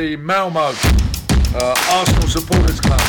[0.00, 3.00] the Malmo uh, Arsenal Supporters Club.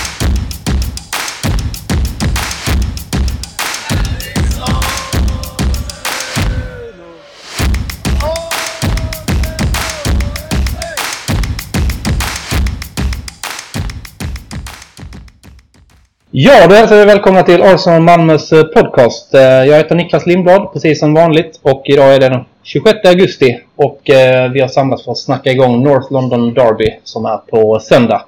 [16.31, 19.33] Ja, då hälsar vi välkomna till Arsenal Malmös eh, podcast.
[19.33, 21.59] Eh, jag heter Niklas Lindblad, precis som vanligt.
[21.61, 23.59] Och idag är det den 26 augusti.
[23.75, 27.79] Och eh, vi har samlats för att snacka igång North London Derby som är på
[27.79, 28.25] söndag.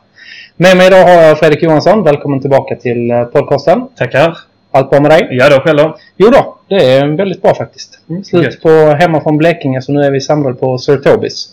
[0.56, 2.04] Med mig idag har jag Fredrik Johansson.
[2.04, 3.88] Välkommen tillbaka till eh, podcasten.
[3.98, 4.38] Tackar.
[4.72, 5.28] Allt bra med dig?
[5.32, 5.98] Ja då, själv då?
[6.18, 8.00] Jo då, det är väldigt bra faktiskt.
[8.26, 8.62] Slut gött.
[8.62, 11.50] på hemma från Blekinge så nu är vi samlade på Sir Tobis.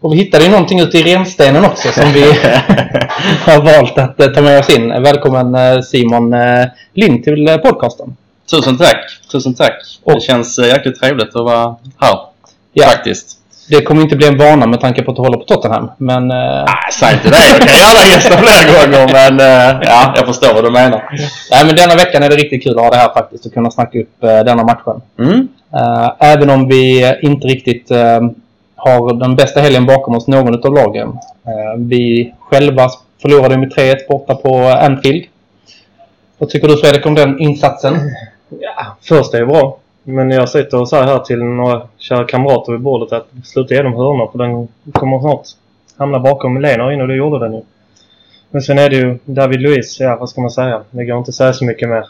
[0.00, 2.22] Och vi hittade ju någonting ute i Renstenen också som vi
[3.44, 4.88] har valt att eh, ta med oss in.
[4.88, 6.34] Välkommen Simon
[6.94, 8.16] Lind till podcasten.
[8.50, 8.96] Tusen tack!
[9.32, 9.72] Tusen tack!
[10.04, 12.18] Och- Det känns eh, jäkligt trevligt att vara här.
[12.72, 12.86] Ja.
[12.86, 13.36] Faktiskt.
[13.68, 15.90] Det kommer inte bli en vana med tanke på att du håller på Tottenham.
[15.98, 17.36] Men eh, Nej, säg inte det.
[17.48, 21.02] Jag kan gärna gästa fler gånger men eh, ja, jag förstår vad du menar.
[21.50, 23.70] nej, men denna veckan är det riktigt kul att ha det här faktiskt och kunna
[23.70, 25.00] snacka upp denna matchen.
[25.18, 25.48] Mm.
[26.18, 27.90] Även om vi inte riktigt
[28.76, 31.18] har den bästa helgen bakom oss någon av lagen.
[31.76, 32.88] Vi själva
[33.22, 35.24] förlorade med 3-1 borta på Anfield.
[36.38, 37.98] Vad tycker du Fredrik om den insatsen?
[38.60, 39.78] Ja, först är det bra.
[40.02, 43.82] Men jag sitter och säger här till några kära kamrater vid bordet att sluta ge
[43.82, 45.46] dem hörnor för den kommer snart
[45.96, 47.62] hamna bakom Lena in och det gjorde den ju.
[48.50, 50.82] Men sen är det ju David Luiz, ja vad ska man säga?
[50.90, 52.04] Det går inte att säga så mycket mer.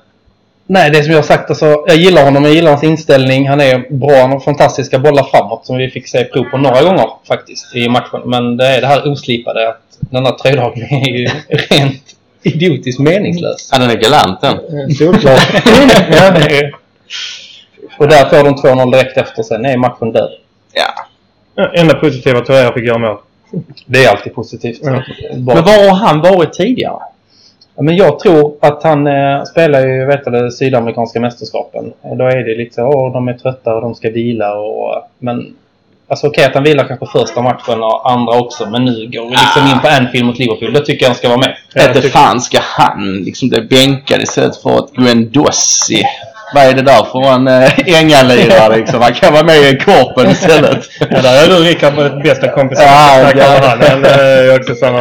[0.66, 1.50] Nej, det som jag har sagt.
[1.50, 3.48] Alltså, jag gillar honom, jag gillar hans inställning.
[3.48, 6.82] Han är bra, han har fantastiska bollar framåt som vi fick se prov på några
[6.82, 8.20] gånger faktiskt i matchen.
[8.24, 12.09] Men det är det här oslipade att den här tröjdragningen är ju rent
[12.42, 13.68] idiotiskt meningslös.
[13.72, 14.56] Ja, den är galant den.
[14.94, 15.48] Solklart.
[16.10, 16.74] ja, det är,
[17.98, 20.30] Och där får de 2-0 direkt efter, sen är matchen död.
[20.72, 20.86] Ja.
[21.54, 23.16] ja, enda positiva tror jag fick göra mål.
[23.86, 24.78] Det är alltid positivt.
[24.82, 25.02] Ja.
[25.36, 26.98] Bara- Men var har han varit tidigare?
[27.76, 31.92] Ja, Men jag tror att han eh, spelar ju vet du, sydamerikanska mästerskapen.
[32.00, 35.02] Och Då är det lite så åh de är trötta och de ska vila och...
[35.18, 35.54] Men...
[36.10, 38.66] Alltså okej att han vilar kanske första matchen och andra också.
[38.70, 40.72] Men nu går vi liksom in på Anfield mot Liverpool.
[40.72, 41.56] Då tycker jag han ska vara med.
[41.76, 46.02] Inte tycker- fan ska han liksom bli bänkad istället för att Guendossi.
[46.54, 49.02] Vad är det där för en äh, ängalirare liksom?
[49.02, 50.78] Han kan vara med i korpen istället.
[51.00, 52.84] Ja, där är du Rickard bästa kompisen.
[52.86, 53.60] Ja, ja.
[53.62, 54.04] han.
[54.04, 54.94] Eh, jag är också sån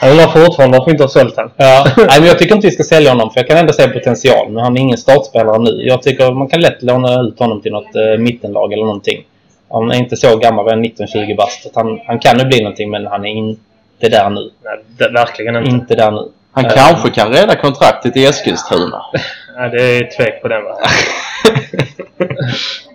[0.00, 1.50] Han undrar fortfarande varför vi inte har sålt han.
[1.56, 1.86] Ja.
[1.96, 4.50] Nej, men jag tycker inte vi ska sälja honom för jag kan ändå se potential.
[4.52, 5.82] Men han är ingen startspelare nu.
[5.86, 9.24] Jag tycker man kan lätt låna ut honom till något eh, mittenlag eller någonting.
[9.70, 11.66] Han är inte så gammal, han är 19-20 bast.
[11.74, 14.50] Han, han kan ju bli någonting men han är inte där nu.
[14.64, 15.70] Nej, det, verkligen inte.
[15.70, 16.28] Inte där nu.
[16.52, 19.02] Han Eh, kanske kan rädda kontraktet i Eskilstuna.
[19.56, 20.78] Nej, det är tvek på den va.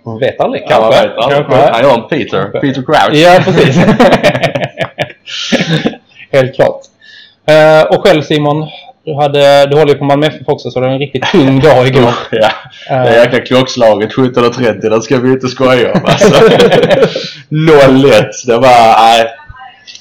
[0.04, 0.62] Man vet aldrig.
[0.68, 1.08] Ja, man Kanske.
[1.08, 1.46] vet aldrig.
[1.46, 1.72] Kanske.
[1.72, 2.60] Han gör en Peter.
[2.60, 3.14] Peter Crouch.
[3.14, 3.76] Ja, precis.
[6.32, 6.80] Helt klart.
[7.46, 8.68] Eh, och själv Simon,
[9.06, 11.60] du, hade, du håller ju på Malmö FF också så det var en riktigt tung
[11.66, 12.14] dag igår.
[12.30, 12.50] Ja,
[12.88, 16.34] det jäkla klockslaget 17.30, det ska vi inte skoja om alltså.
[17.50, 18.24] 0-1.
[18.46, 19.26] Det var, nej.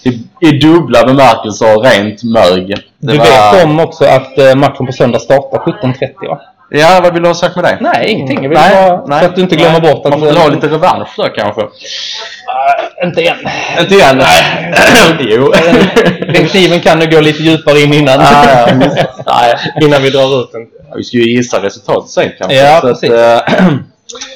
[0.04, 0.10] I,
[0.48, 2.68] I dubbla bemärkelser rent mög.
[2.68, 6.42] Det Du var, vet om också att eh, matchen på söndag startar 17.30 va?
[6.70, 7.78] Ja, vad vill du ha sagt med det?
[7.82, 8.44] Nej, ingenting.
[8.44, 9.94] Jag vill Nej, bara, nej, så att du inte glömmer nej.
[9.94, 10.12] bort att...
[10.12, 11.62] Man får väl ha lite revansch då kanske.
[11.62, 13.38] Eh, inte än.
[13.80, 14.74] Inte igen, nej.
[15.20, 15.52] jo.
[16.34, 18.20] Den kniven kan nu gå lite djupare in innan.
[18.20, 19.08] Ja, ja, det.
[19.28, 19.56] nej.
[19.82, 20.62] Innan vi drar ut den.
[20.96, 22.58] Vi ska ju gissa resultatet sen kanske.
[22.58, 23.12] Ja, Så att, precis.
[23.12, 23.42] eh,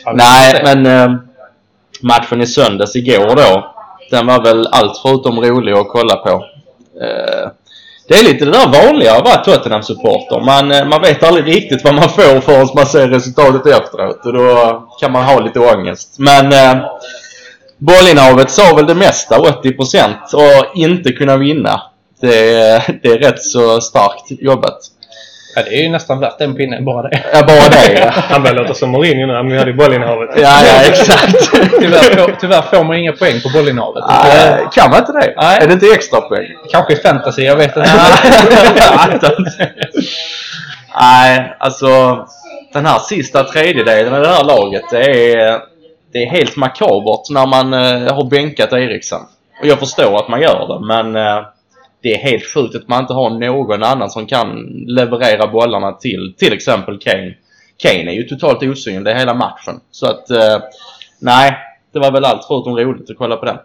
[0.06, 1.16] Ja, vi Nej, men eh,
[2.02, 3.76] matchen i söndags igår då.
[4.12, 6.44] Den var väl allt förutom rolig att kolla på.
[8.10, 10.46] Det är lite det där vanliga att vara Tottenham-supporter.
[10.46, 14.26] Man, eh, man vet aldrig riktigt vad man får förrän man ser resultatet efteråt.
[14.26, 16.16] Och då kan man ha lite ångest.
[16.18, 16.86] Men eh,
[17.78, 20.14] bollinnehavet sa väl det mesta, 80%.
[20.34, 21.82] Och inte kunna vinna.
[22.22, 22.28] Det,
[23.04, 24.80] det är rätt så starkt jobbat.
[25.60, 27.24] Ja, det är ju nästan värt en pinne, bara det.
[27.34, 28.00] Ja, bara det.
[28.00, 28.12] ja.
[28.30, 30.30] Han börjar låta som Mourinho nu, men vi hade ju bollinnehavet.
[30.36, 31.52] Ja, ja, exakt.
[31.80, 34.04] Tyvärr, får, tyvärr får man inga poäng på bollinnehavet.
[34.08, 35.34] Nej, kan man inte det?
[35.38, 35.60] Nej.
[35.62, 36.48] Är det inte extra poäng?
[36.72, 37.90] Kanske i fantasy, jag vet inte.
[41.00, 42.18] Nej, alltså
[42.74, 45.60] den här sista tredjedelen i det här laget, det är,
[46.14, 49.22] det är helt makabert när man eh, har bänkat Eriksson.
[49.62, 51.44] Och jag förstår att man gör det, men eh,
[52.02, 56.34] det är helt sjukt att man inte har någon annan som kan leverera bollarna till
[56.38, 57.34] till exempel Kane.
[57.78, 59.80] Kane är ju totalt osynlig hela matchen.
[59.92, 60.58] Så att, eh,
[61.20, 61.58] nej,
[61.92, 63.58] det var väl allt förutom roligt att kolla på den.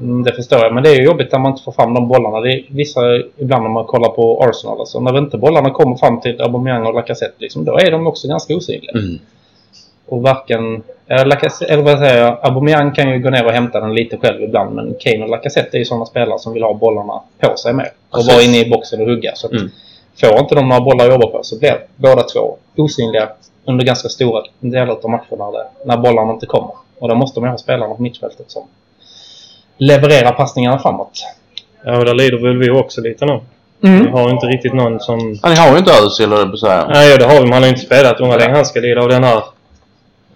[0.00, 2.08] Mm, det förstår jag, men det är ju jobbigt när man inte får fram de
[2.08, 2.40] bollarna.
[2.40, 3.00] Det är vissa
[3.36, 4.80] ibland när man kollar på Arsenal.
[4.80, 8.28] Alltså, när inte bollarna kommer fram till Aubameyang och Lacazette, liksom, då är de också
[8.28, 8.90] ganska osynliga.
[8.90, 9.18] Mm.
[10.12, 10.82] Och varken...
[11.06, 12.38] Eller, Lacazette, eller vad säger jag?
[12.42, 14.74] Aubameyang kan ju gå ner och hämta den lite själv ibland.
[14.74, 17.88] Men Kane och Lacazette är ju sådana spelare som vill ha bollarna på sig mer.
[18.10, 18.32] Och Precis.
[18.32, 19.32] vara inne i boxen och hugga.
[19.34, 19.70] Så att Mm.
[20.20, 23.28] Får inte de några bollar att jobba på så blir båda två osynliga
[23.64, 26.72] under ganska stora delar av matcherna när, det- när bollarna inte kommer.
[26.98, 28.62] Och då måste man ju ha spelarna på mittfältet som
[29.78, 31.20] levererar passningarna framåt.
[31.84, 33.40] Ja, och där lider väl vi också lite nu.
[33.84, 34.04] Mm.
[34.04, 35.38] Vi har inte riktigt någon som...
[35.42, 36.86] Ja, ni har ju inte Özil eller på säga.
[36.92, 37.46] Nej, ja, det har vi.
[37.46, 38.20] Man har ju inte spelat.
[38.20, 39.42] Undrar länge han ska lida av den här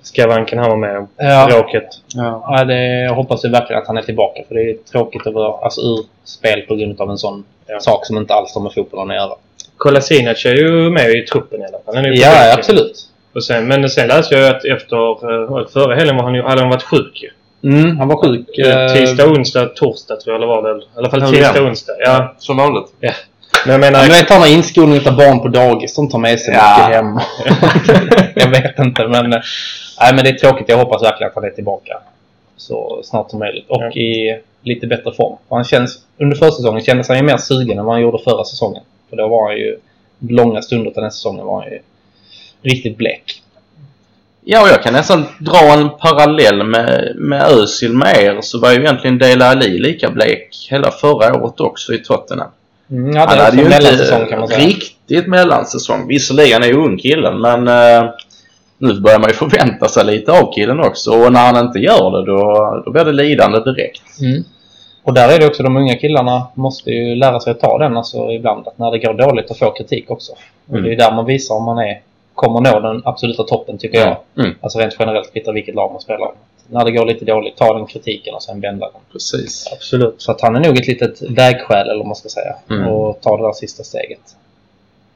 [0.06, 1.08] skavanken han var med om.
[1.16, 1.46] Ja.
[1.46, 1.88] Bråket.
[2.14, 2.44] Ja.
[2.58, 4.40] Ja, det, jag hoppas ju verkligen att han är tillbaka.
[4.48, 7.80] För det är tråkigt att vara alltså, ur spel på grund av en sån Ja.
[7.80, 9.34] sak som inte alls har med fotbollen att göra.
[9.76, 11.96] Kolasinac är ju med i truppen i alla fall.
[11.96, 12.58] Han är Ja, bänken.
[12.58, 12.96] absolut.
[13.34, 14.96] Och sen, men sen läste jag att efter...
[15.10, 17.30] eh, Förra helgen var han ju, hade han varit sjuk ju.
[17.70, 18.58] Mm, han var sjuk.
[18.58, 20.78] eh, Tisdag, onsdag, torsdag tror jag eller var det.
[20.80, 21.62] I alla fall Ja, tisdag, ja.
[21.68, 21.92] onsdag.
[21.98, 22.34] Ja.
[22.38, 22.86] Som vanligt.
[23.00, 23.98] Men jag menar...
[24.00, 26.76] Men du vet han har inskolning av barn på dagis som tar med sig Ja.
[26.78, 27.18] mycket hem.
[28.34, 29.42] jag vet inte men...
[30.00, 30.68] Nej men det är tråkigt.
[30.68, 31.98] Jag hoppas verkligen att han är tillbaka.
[32.56, 33.64] Så snart som möjligt.
[33.68, 33.90] Och Ja.
[33.92, 35.36] i lite bättre form.
[35.50, 38.82] Han känns, under försäsongen kändes han ju mer sugen än vad han gjorde förra säsongen.
[39.10, 39.78] För då var han ju...
[40.18, 41.78] Långa stunder till den säsongen var han ju
[42.62, 43.42] riktigt blek.
[44.44, 48.38] Ja, och jag kan nästan dra en parallell med, med Özil med er.
[48.40, 52.48] Så var ju egentligen Dele Alli lika blek hela förra året också i Tottenham.
[52.90, 54.66] Mm, ja, Han hade ju ju mellansäsong kan man inte säga.
[54.66, 56.08] riktigt mellansäsong.
[56.08, 58.10] Visserligen är ju ung killen men eh,
[58.78, 61.10] nu börjar man ju förvänta sig lite av killen också.
[61.10, 64.02] Och när han inte gör det då, då blir det lidande direkt.
[64.20, 64.44] Mm.
[65.02, 67.96] Och där är det också, de unga killarna måste ju lära sig att ta den
[67.96, 68.68] alltså ibland.
[68.68, 70.32] Att när det går dåligt att få kritik också.
[70.66, 70.84] Och Mm.
[70.84, 72.00] det är där man visar om man är,
[72.34, 74.16] kommer nå den absoluta toppen tycker jag.
[74.44, 74.56] Mm.
[74.60, 76.30] Alltså rent generellt, kvittar vilket lag man spelar.
[76.68, 79.00] När det går lite dåligt, ta den kritiken och sen vända den.
[79.12, 79.68] Precis.
[79.72, 80.14] Absolut.
[80.18, 82.54] Så att han är nog ett litet vägskäl, eller vad man ska säga.
[82.70, 82.88] Mm.
[82.88, 84.36] Och ta det där sista steget.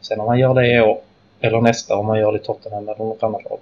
[0.00, 0.98] Sen om han gör det i år,
[1.40, 3.58] eller nästa, om han gör det i Tottenham eller något annat lag.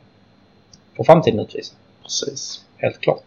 [0.97, 1.75] Får framtiden utvisa.
[2.03, 2.61] Precis.
[2.79, 3.23] Helt klart.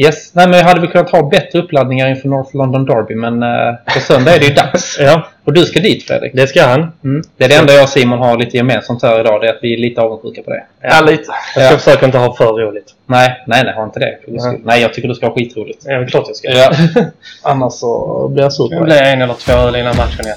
[0.00, 3.74] Yes, nej men hade vi kunnat ha bättre uppladdningar inför North London Derby men eh,
[3.94, 4.96] på söndag är det ju dags.
[5.00, 6.32] Ja, Och du ska dit Fredrik.
[6.34, 6.92] det ska han.
[7.04, 7.22] Mm.
[7.36, 9.58] Det är det enda jag och Simon har lite gemensamt här idag, det är att
[9.62, 10.64] vi är lite avundsjuka på det.
[10.80, 11.24] Ja, lite.
[11.54, 11.78] Jag ska Ja.
[11.78, 12.94] försöka inte ha för roligt.
[13.06, 14.18] Nej, nej, nej, har inte det.
[14.40, 14.82] Ska- Nej.
[14.82, 15.82] Jag tycker du ska ha skitroligt.
[15.86, 16.48] Ja, det är klart jag ska.
[16.50, 16.70] Ja.
[17.42, 19.12] Annars så blir jag sur Det på blir dig.
[19.12, 20.36] en eller två öl innan matchen igen.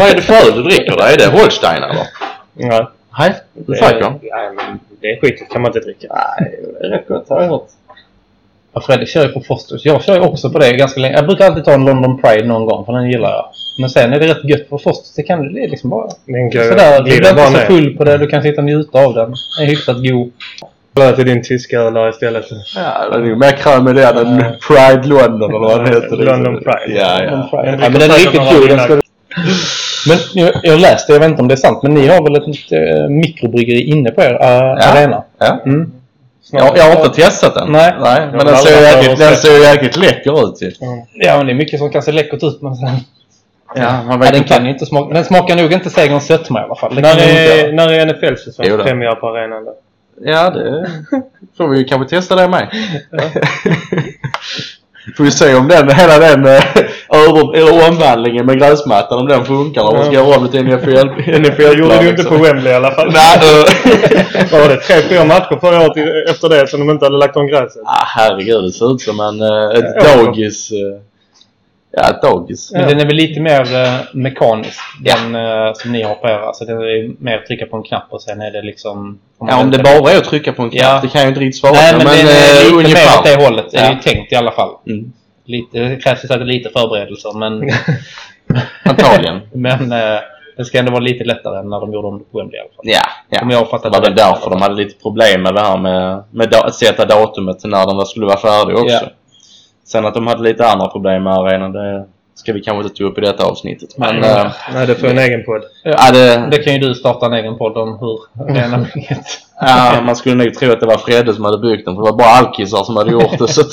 [0.00, 1.02] Vad är det för öl du dricker då?
[1.02, 2.06] Är det Holstein eller?
[2.54, 2.90] Ja.
[3.18, 4.00] Nej, du säker?
[4.00, 5.48] Nej, men det är skit.
[5.52, 6.06] kan man inte dricka.
[6.10, 7.68] Nej, det är rätt gott har jag hört.
[8.72, 9.84] Ja, Fredrik kör ju på Fosters.
[9.84, 11.14] Jag kör ju också på det ganska länge.
[11.14, 13.44] Jag brukar alltid ta en London Pride någon gång, för den gillar jag.
[13.80, 15.14] Men sen är det rätt gött på Fosters.
[15.16, 16.98] Det kan det är liksom bara Den sådär.
[16.98, 18.18] Du blir inte så full på det.
[18.18, 19.34] Du kan sitta och njuta av den.
[19.58, 20.32] Den är hyfsat god.
[20.94, 22.44] Kolla till din tyska öl istället.
[22.76, 26.16] Ja, det är ju mer kräm i det än Pride London eller vad den heter.
[26.16, 27.00] London Pride.
[27.00, 27.62] Ja, London ja.
[27.62, 27.70] Pride.
[27.70, 29.00] Den Ja, men den är riktigt god.
[29.36, 29.44] Den.
[30.06, 32.36] Men jag, jag läste, jag vet inte om det är sant, men ni har väl
[32.36, 35.24] ett äh, mikrobryggeri inne på er äh, arena?
[35.38, 35.60] ja.
[35.66, 35.92] Mm.
[36.52, 37.72] Jag, jag har inte testat den.
[37.72, 37.94] Nej.
[38.00, 40.72] Nej men den ser, jäkligt, den ser ju jäkligt läcker ut ju.
[41.14, 42.62] Ja, men det är mycket som kan se läckert ut.
[42.62, 42.88] Men sen...
[43.74, 44.54] Ja, man Ja, vet den inte.
[44.54, 45.14] kan ju inte smaka.
[45.14, 46.94] Den smakar nog inte segerns sötma i alla fall.
[46.94, 48.66] När den inte är, när är NFL-säsong?
[48.68, 48.84] Jo då.
[48.84, 49.74] Premiär på arenan då?
[50.22, 50.90] Ja, det
[51.56, 52.68] får vi ju kanske testa det med.
[55.16, 56.62] får vi se om den, hela den eh,
[57.12, 59.82] över, eller omvandlingen med gräsmattan, om den funkar.
[59.82, 61.06] Om man ska göra om det till NFL.
[61.40, 63.12] NFL gjorde du inte på Wembley i alla fall.
[63.12, 64.76] Nej, eh, Vad var det?
[64.76, 67.82] Tre, fyra matcher förra året efter det som de inte hade lagt om gräset.
[67.86, 70.16] ah, herregud, det ser ut som en, eh, ett Ja.
[70.24, 70.70] dagis.
[70.72, 71.00] eh,
[71.92, 72.70] Ja, ett dagis.
[72.72, 76.32] Men den är väl lite mer eh, mekanisk, den eh, som ni har på er.
[76.46, 79.18] Alltså det är mer att trycka på en knapp och sen är det liksom...
[79.48, 81.00] Ja, om det bara är att trycka på en knapp, Ja.
[81.02, 82.78] det kan jag inte riktigt svara Nej, på, men, men, det är eh, lite mer
[82.84, 83.18] ungefär.
[83.18, 83.64] åt det hållet.
[83.70, 83.92] Det är Ja.
[83.92, 84.70] ju tänkt i alla fall.
[84.86, 85.12] Mm.
[85.50, 87.62] Lite, ju säkert lite förberedelser men,
[88.84, 89.40] Antagligen.
[89.52, 90.20] men eh,
[90.56, 92.60] det ska ändå vara lite lättare än när de gjorde om det på Wembley i
[92.62, 92.84] alla fall.
[92.84, 93.42] Ja, ja.
[93.42, 96.54] Om jag Det var väl därför de hade lite problem med det här med, med
[96.54, 98.94] att sätta datumet när var- skulle vara färdig också.
[98.94, 99.08] Ja.
[99.84, 102.06] Sen att de hade lite andra problem med arenan, det
[102.40, 103.98] ska vi kanske inte ta upp i detta avsnittet.
[103.98, 104.30] Men Nej.
[104.30, 105.62] äh, Nej, det får en egen podd.
[105.84, 108.44] ja, det, Det kan ju du starta en egen podd om hur
[108.94, 109.26] bygget.
[109.60, 112.10] ja, man skulle nog tro att det var Fredde som hade byggt den, för det
[112.10, 113.48] var bara alkisar som hade gjort det.
[113.48, 113.72] så att,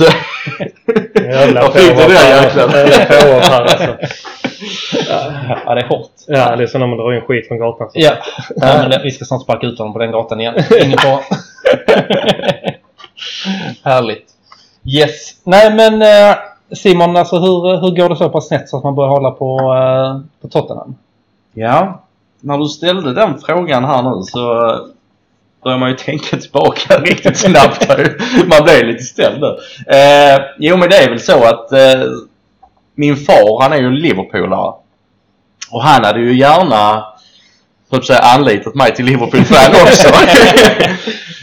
[1.15, 2.67] Jävla Jag fick det påhopp där jäklar.
[3.49, 3.97] Här alltså.
[5.65, 6.11] Ja, det är hårt.
[6.27, 7.89] Ja, det är som när man drar in skit från gatan.
[7.93, 8.11] Ja,
[8.55, 10.53] ja men det, vi ska snart sparka ut honom på den gatan igen.
[10.81, 11.19] Ingen fara.
[13.83, 14.25] Härligt.
[14.85, 15.31] Yes.
[15.43, 16.37] Nej men eh,
[16.71, 19.59] Simon, alltså hur, hur går det så pass snett så att man börjar hålla på,
[19.59, 20.95] eh, på Tottenham?
[21.53, 22.03] ja,
[22.41, 24.41] när du ställde den frågan här nu så
[25.63, 27.87] börjar man ju tänka tillbaka riktigt snabbt.
[28.47, 29.47] man blir lite ställd nu.
[29.95, 32.03] Eh, jo men det är väl så att eh,
[32.95, 34.73] min far han är ju Liverpoolare.
[35.71, 37.05] Och han hade ju gärna
[37.89, 40.09] på att säga anlitat mig till Liverpool-fan också.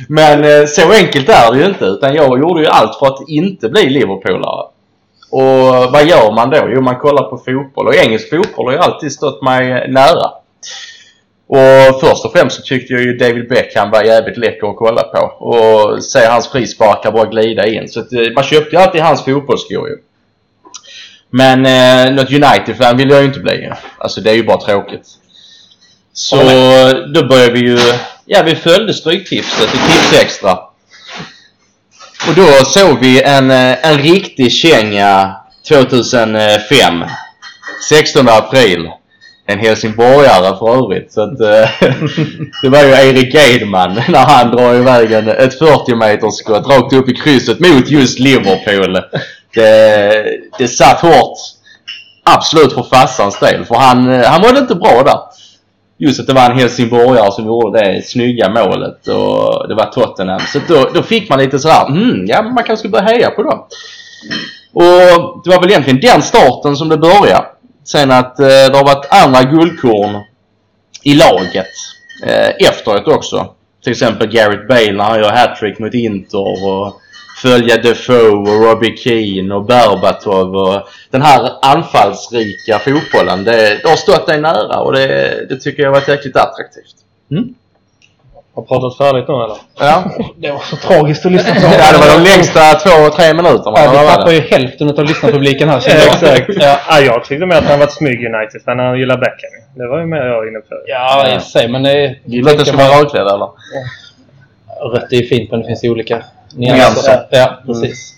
[0.09, 1.85] Men eh, så enkelt är det ju inte.
[1.85, 4.67] Utan jag gjorde ju allt för att inte bli Liverpoolare.
[5.35, 6.69] Och vad gör man då?
[6.69, 7.87] Jo, man kollar på fotboll.
[7.87, 10.31] Och engelsk fotboll har ju alltid stått mig nära.
[11.47, 15.03] Och först och främst så tyckte jag ju David Beckham var jävligt läcker att kolla
[15.03, 15.19] på.
[15.19, 17.89] Och se hans frisparkar bara glida in.
[17.89, 19.97] Så eh, man köpte ju alltid hans fotbollsskor ju.
[21.31, 23.73] Men eh, något United-fan vill jag ju inte bli.
[23.99, 25.07] Alltså det är ju bara tråkigt.
[26.13, 26.37] Så
[27.15, 27.79] då började vi ju...
[28.25, 30.59] Ja, vi följde Stryktipset i Tips Extra.
[32.29, 35.37] Och då såg vi en, eh, en riktig känga
[35.69, 37.05] 2005.
[37.89, 38.91] 16 april.
[39.47, 41.13] En helsingborgare för övrigt.
[41.13, 41.71] Så att, eh,
[42.63, 46.93] det var ju Erik Edman när han drar iväg en, ett 40 meters skott rakt
[46.93, 48.99] upp i krysset mot just Liverpool.
[49.55, 50.25] Det,
[50.59, 51.39] det satt hårt.
[52.25, 53.65] Absolut för farsans del.
[53.65, 55.19] För han, eh, han mådde inte bra där.
[55.99, 60.41] Just att det var en helsingborgare som gjorde det snygga målet och det var Tottenham.
[60.53, 63.43] Så då, då fick man lite sådär, mm, ja man kanske skulle börja heja på
[63.43, 63.59] dem.
[64.73, 67.47] Och det var väl egentligen den starten som det började.
[67.85, 70.23] Sen att eh, det har varit andra guldkorn
[71.03, 71.67] i laget
[72.27, 73.55] eh, efteråt också.
[73.83, 77.01] Till exempel Gareth Bale när han gör hattrick mot Inter och
[77.45, 83.45] följa Defoe och Robbie Keane och Berbatov och den här anfallsrika fotbollen.
[83.45, 85.07] Det, det har stått dig nära och det,
[85.49, 86.95] det tycker jag har varit jäkligt attraktivt.
[88.55, 89.57] Har pratat färdigt nu eller?
[89.79, 90.05] Ja,
[90.37, 91.61] Det var så tragiskt att lyssna på.
[91.61, 93.77] ja det var de längsta två, tre minuterna.
[93.77, 94.35] Ja, vi var tappar det?
[94.35, 95.97] ju hälften av lyssnarpubliken här jag.
[95.97, 96.47] Exakt.
[96.49, 99.51] Ja, Ja, jag tyckte mer att han var ett smygg United för han gillar Beckham.
[99.77, 100.75] Det var ju mer jag inne på.
[100.87, 102.17] ja i och för sig men det...
[102.25, 103.49] Gillar inte att ska vara rödklädd eller?
[104.93, 106.23] Rött är ju fint men det finns ju olika
[106.57, 107.27] Nyanser.
[107.31, 108.15] Ja, precis.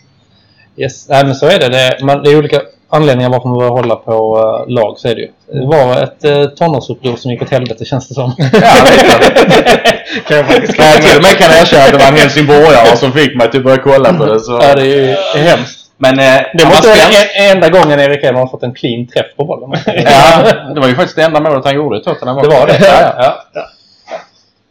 [0.76, 1.08] Yes.
[1.08, 1.68] Nej men så är det.
[1.68, 5.08] Det är, man, det är olika anledningar varför man börjar hålla på uh, lag så
[5.08, 5.30] är det ju.
[5.52, 8.34] Det var ett uh, tonårsuppror som gick åt helvete känns det som.
[8.52, 9.92] Ja, lite.
[10.28, 12.96] Kan jag faktiskt Nej, till och med kan jag erkänna att det var en helsingborgare
[12.96, 14.40] som fick mig till att börja kolla på det.
[14.40, 14.52] Så.
[14.52, 15.78] ja, det är ju det är hemskt.
[15.96, 19.06] Men eh, Det måste var vara en, enda gången Erik Edman har fått en clean
[19.06, 19.80] träff på bollen.
[19.86, 22.36] Ja, det var ju faktiskt det enda målet han gjorde i Tottenham.
[22.42, 22.78] Det var det?
[22.80, 23.44] Ja, ja.
[23.54, 23.62] ja.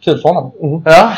[0.03, 0.83] Kul för honom.
[0.85, 1.11] ja.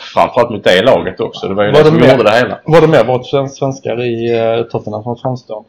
[0.00, 1.48] Framförallt mot det laget också.
[1.48, 2.10] Det var ju Var det som mer?
[2.10, 2.58] gjorde det hela.
[2.64, 5.64] Var det mer sven- svenskar i uh, Tottenham som framstår?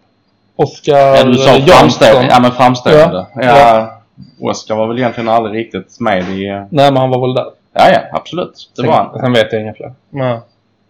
[0.55, 1.67] Oskar Ja, du sa Jansson.
[1.69, 2.27] framstående.
[2.31, 3.25] Ja, men framstående.
[3.35, 3.41] Ja.
[3.43, 4.01] Ja.
[4.41, 6.47] Oskar var väl egentligen aldrig riktigt med i...
[6.47, 7.45] eh, Nej, men han var väl där.
[7.73, 8.71] Ja, ja, absolut.
[8.75, 9.11] Det var han.
[9.11, 9.93] Sen, sen vet jag inga fler.
[10.09, 10.39] Nej.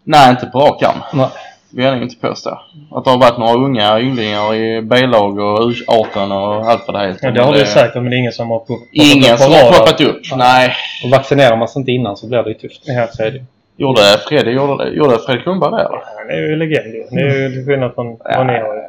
[0.03, 0.97] Nej, inte på rak arm.
[1.13, 1.27] Nej.
[1.75, 2.49] Vill jag nog inte påstå.
[2.91, 7.07] Att det har varit några unga ynglingar i B-lag och U18 och allt vad det
[7.07, 7.25] heter.
[7.27, 9.37] Ja, det har Men du säkert men det är ingen som har poppat upp Ingen
[9.37, 10.21] på som har poppat upp.
[10.35, 10.73] Nej.
[11.03, 12.81] Och vaccinerar man sig inte innan så blir det ju tufft.
[12.85, 13.07] Ja.
[13.07, 13.45] Så är det.
[13.77, 16.01] Gjorde Freddy, gjorde, det- gjorde Fred Klumberg det eller?
[16.17, 16.93] Han är ju legend.
[17.11, 18.83] Det är ju till skillnad från vad ni har.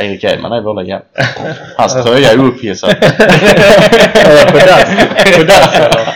[0.00, 1.02] Erik Edman är vår legend.
[1.76, 2.90] Hans tröja är upphissad.
[3.00, 4.84] på dass.
[5.36, 6.14] På dass eller?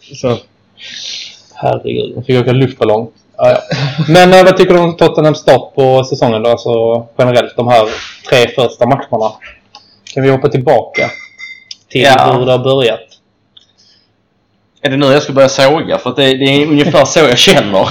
[0.14, 0.36] Så.
[1.54, 3.08] Herregud, jag fick åka luftballong.
[3.36, 3.58] Ja.
[4.08, 6.50] Men eh, vad tycker du om Tottenhams start på säsongen då?
[6.50, 7.88] Alltså generellt de här
[8.28, 9.32] tre första matcherna.
[10.14, 11.10] Kan vi hoppa tillbaka
[11.88, 12.32] till Ja.
[12.38, 13.00] hur det har börjat?
[14.82, 15.98] Är det nu jag ska börja såga?
[15.98, 17.88] För det, det är ungefär så jag känner.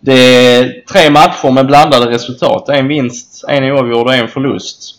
[0.00, 2.68] Det är tre matcher med blandade resultat.
[2.68, 4.94] En vinst, en oavgjord och en förlust.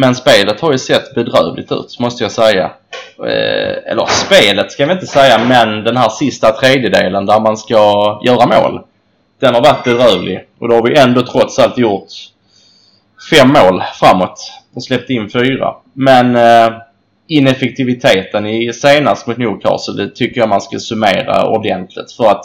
[0.00, 2.70] Men spelet har ju sett bedrövligt ut, måste jag säga.
[3.18, 7.74] Eh, eller spelet ska vi inte säga, men den här sista tredjedelen där man ska
[8.24, 8.80] göra mål.
[9.40, 10.40] Den har varit bedrövlig.
[10.58, 12.08] Och då har vi ändå trots allt gjort
[13.30, 14.52] fem mål framåt.
[14.74, 15.74] Och släppt in fyra.
[15.92, 16.72] Men eh,
[17.26, 22.12] ineffektiviteten i senast mot Newcastle, det tycker jag man ska summera ordentligt.
[22.12, 22.44] För att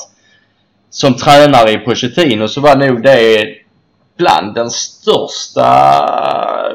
[0.90, 3.63] som tränare i Pochettino så var nog det
[4.18, 5.66] bland den största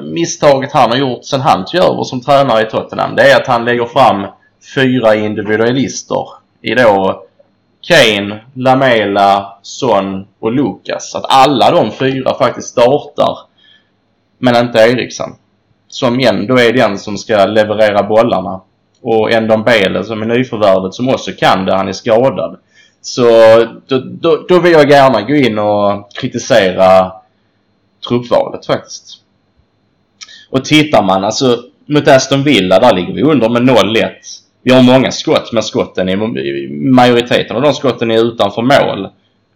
[0.02, 3.16] misstaget han har gjort sen han tog över som tränare i Tottenham.
[3.16, 4.26] Det är att han lägger fram
[4.74, 6.26] fyra individualister
[6.62, 7.24] i då
[7.82, 11.14] Kane, Lamela, Son och Lucas.
[11.14, 13.38] Att alla de fyra faktiskt startar.
[14.38, 15.30] Men inte Eriksen.
[15.88, 18.60] Som ändå är den som ska leverera bollarna.
[19.02, 21.74] Och Endon Bele som är nyförvärvet som också kan det.
[21.74, 22.58] Han är skadad.
[23.00, 23.24] Så
[23.86, 27.12] då, då, då vill jag gärna gå in och kritisera
[28.08, 29.22] truppvalet faktiskt.
[30.50, 34.10] Och tittar man alltså mot Aston Villa, där ligger vi under med 0-1.
[34.62, 36.16] Vi har många skott, men skotten är,
[36.92, 39.08] majoriteten av de skotten är utanför mål.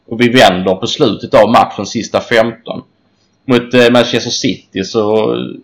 [0.09, 2.83] Och vi vänder på slutet av matchen, sista 15.
[3.45, 5.01] Mot eh, Manchester City så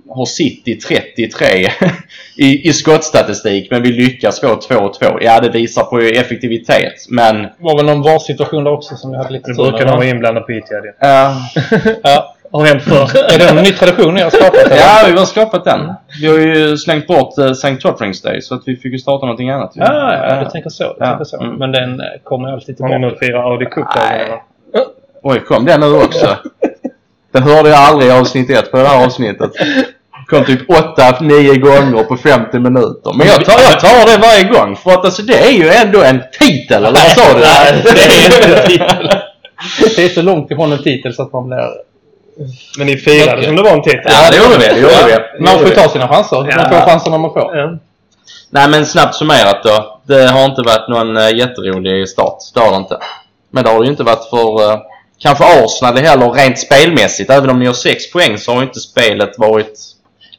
[0.09, 1.47] har City 33
[2.37, 5.19] i, i skottstatistik, men vi lyckas få 2-2.
[5.21, 7.43] Ja, det visar på effektivitet, men...
[7.43, 10.07] Det var väl någon VAR-situation där också som vi hade lite Det brukar nog vara
[10.07, 10.85] inblandat på Etihad.
[10.85, 10.93] Uh,
[12.03, 13.09] Ja, har hänt förr.
[13.35, 14.55] Är det en ny tradition ni har skapat?
[14.55, 14.77] eller?
[14.77, 15.93] Ja, vi har skapat den.
[16.21, 17.77] Vi har ju slängt bort uh, St.
[17.77, 19.73] Totterings Day så att vi fick ju starta någonting annat.
[19.77, 19.81] ju.
[19.81, 20.85] Ja, ja, du tänker så.
[20.85, 21.07] Du Ja.
[21.07, 21.41] tänker så.
[21.43, 21.55] Mm.
[21.57, 23.15] Men den eh, kommer alltid Har ni tillbaka.
[23.21, 24.41] nu firat Audi Cup-dagen va?
[25.23, 26.37] Oj, kom den nu också?
[27.33, 29.51] Den hörde jag aldrig i avsnitt ett på det här avsnittet.
[30.27, 33.13] Kom typ 8-9 gånger på 50 minuter.
[33.19, 36.03] Men jag tar, jag tar det varje gång för att alltså, det är ju ändå
[36.03, 37.41] en titel, eller vad sa du?
[37.41, 39.11] Nej, det är inte en titel.
[39.97, 41.69] Det är så långt ifrån en titel så att man blir...
[42.79, 44.03] Men ni firade som det var en titel.
[44.05, 44.75] Ja, det gjorde vi.
[44.75, 45.45] Det gjorde vi.
[45.45, 46.37] Man får ta sina chanser.
[46.37, 46.69] Man Ja.
[46.69, 47.57] får chanserna man får.
[47.57, 47.79] Ja.
[48.51, 49.99] Nej men snabbt summerat då.
[50.07, 52.39] Det har inte varit någon uh, jätterolig start.
[52.55, 52.99] Det har det inte.
[53.51, 54.79] Men det har ju inte varit för uh,
[55.19, 57.31] kanske Arsenal heller rent spelmässigt.
[57.31, 59.79] Även om ni har 6 poäng så har inte spelet varit...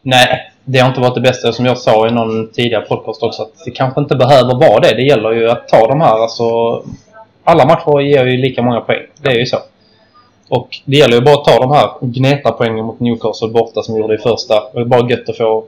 [0.01, 1.53] Nej, det har inte varit det bästa.
[1.53, 3.41] Som jag sa i någon tidigare podcast också.
[3.41, 4.96] Att det kanske inte behöver vara det.
[4.96, 6.22] Det gäller ju att ta de här.
[6.22, 6.44] Alltså,
[7.44, 9.01] alla matcher ger ju lika många poäng.
[9.22, 9.58] Det är ju så.
[10.50, 14.01] Och det gäller ju bara att ta de här gnetapoängen mot Newcastle borta som vi
[14.01, 14.63] gjorde i första.
[14.74, 15.65] Det är bara gött att få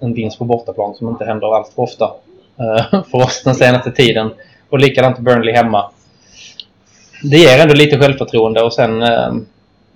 [0.00, 2.10] en vinst på bortaplan som inte händer allt för ofta.
[2.58, 4.30] Eh, för oss den senaste tiden.
[4.68, 5.90] Och likadant Burnley hemma.
[7.22, 9.32] Det ger ändå lite självförtroende och sen eh,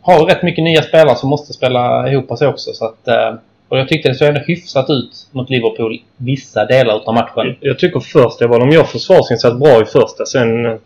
[0.01, 2.73] har vi rätt mycket nya spelare som måste spela ihop sig också.
[2.73, 3.35] Så att, eh,
[3.69, 7.57] och jag tyckte det såg ändå hyfsat ut mot Liverpool vissa delar av matchen.
[7.61, 10.27] Jag tycker först det var de gör försvarsinsats bra i första.
[10.27, 10.79] Sen,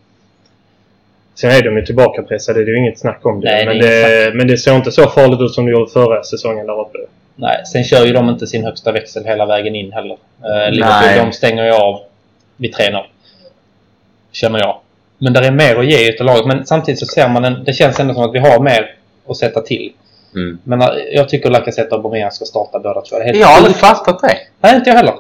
[1.35, 2.65] sen är de ju tillbakapressade.
[2.65, 3.47] Det är ju inget snack om det.
[3.47, 5.73] Nej, det är men, inget det men det ser inte så farligt ut som det
[5.73, 6.99] gjorde förra säsongen där uppe.
[7.37, 10.17] Nej, sen kör ju de inte sin högsta växel hela vägen in heller.
[10.45, 12.01] Eh, Liverpool, de stänger ju av
[12.57, 13.03] vid 3-0.
[14.33, 14.81] Känner jag.
[15.19, 16.47] Men där är mer att ge utav laget.
[16.47, 18.95] Men samtidigt så ser man en, det känns ändå som att vi har mer
[19.29, 19.93] att sätta till.
[20.35, 20.59] Mm.
[20.65, 23.19] Men eh, jag tycker Lacazette och Aubameyang ska starta båda två.
[23.19, 24.37] Det Jag har aldrig fattat det.
[24.61, 25.15] Nej, inte jag heller.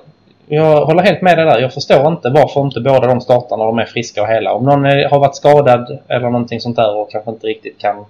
[0.52, 1.61] Jag håller helt med dig där.
[1.61, 4.52] Jag förstår inte varför inte båda de startar när de är friska och hela.
[4.52, 8.04] Om någon är, har varit skadad eller någonting sånt där och kanske inte riktigt kan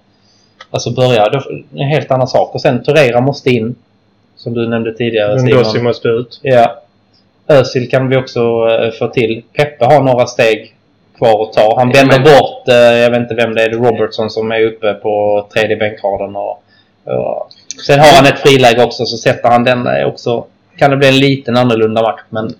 [0.71, 2.55] alltså börja, då är det en helt annan sak.
[2.55, 3.75] Och sen Torreira måste in.
[4.35, 6.39] Som du nämnde tidigare Ndosi måste ut.
[6.43, 6.81] Ja.
[7.47, 8.39] Özil kan vi också
[8.69, 9.43] eh, få till.
[9.53, 10.75] Peppe har några steg
[11.17, 11.75] kvar att ta.
[11.77, 14.61] Han vänder men- bort, eh, jag vet inte vem det är, det Robertson som är
[14.61, 16.35] uppe på tredje bänkraden.
[16.35, 16.63] Och,
[17.03, 17.51] och,
[17.87, 20.45] sen har han ett friläge också, så sätter han den där också.
[20.77, 22.53] Kan det bli en liten annorlunda match, men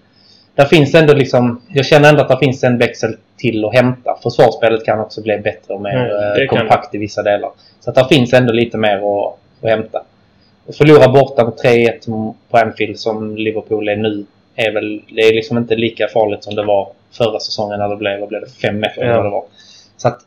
[0.55, 1.61] där finns ändå liksom...
[1.69, 4.17] Jag känner ändå att det finns en växel till att hämta.
[4.23, 5.97] Försvarsspelet kan också bli bättre och mer
[6.35, 7.51] Mm, kompakt i vissa delar.
[7.79, 10.03] Så att där finns ändå lite mer att, att hämta.
[10.69, 15.01] Att förlora borta med 3-1 på Anfield som Liverpool är nu är väl...
[15.15, 18.29] Det är liksom inte lika farligt som det var förra säsongen när det blev, vad
[18.29, 19.43] blev det, 5-1 eller vad det var.
[19.97, 20.19] Så att...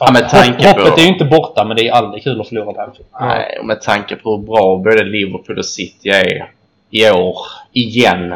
[0.00, 2.48] Ja, med tanke på- Hoppet är ju inte borta men det är aldrig kul att
[2.48, 3.06] förlora på Anfield.
[3.20, 6.50] Nej, och med tanke på hur bra både Liverpool och City är
[6.94, 7.36] i år,
[7.72, 8.34] igen.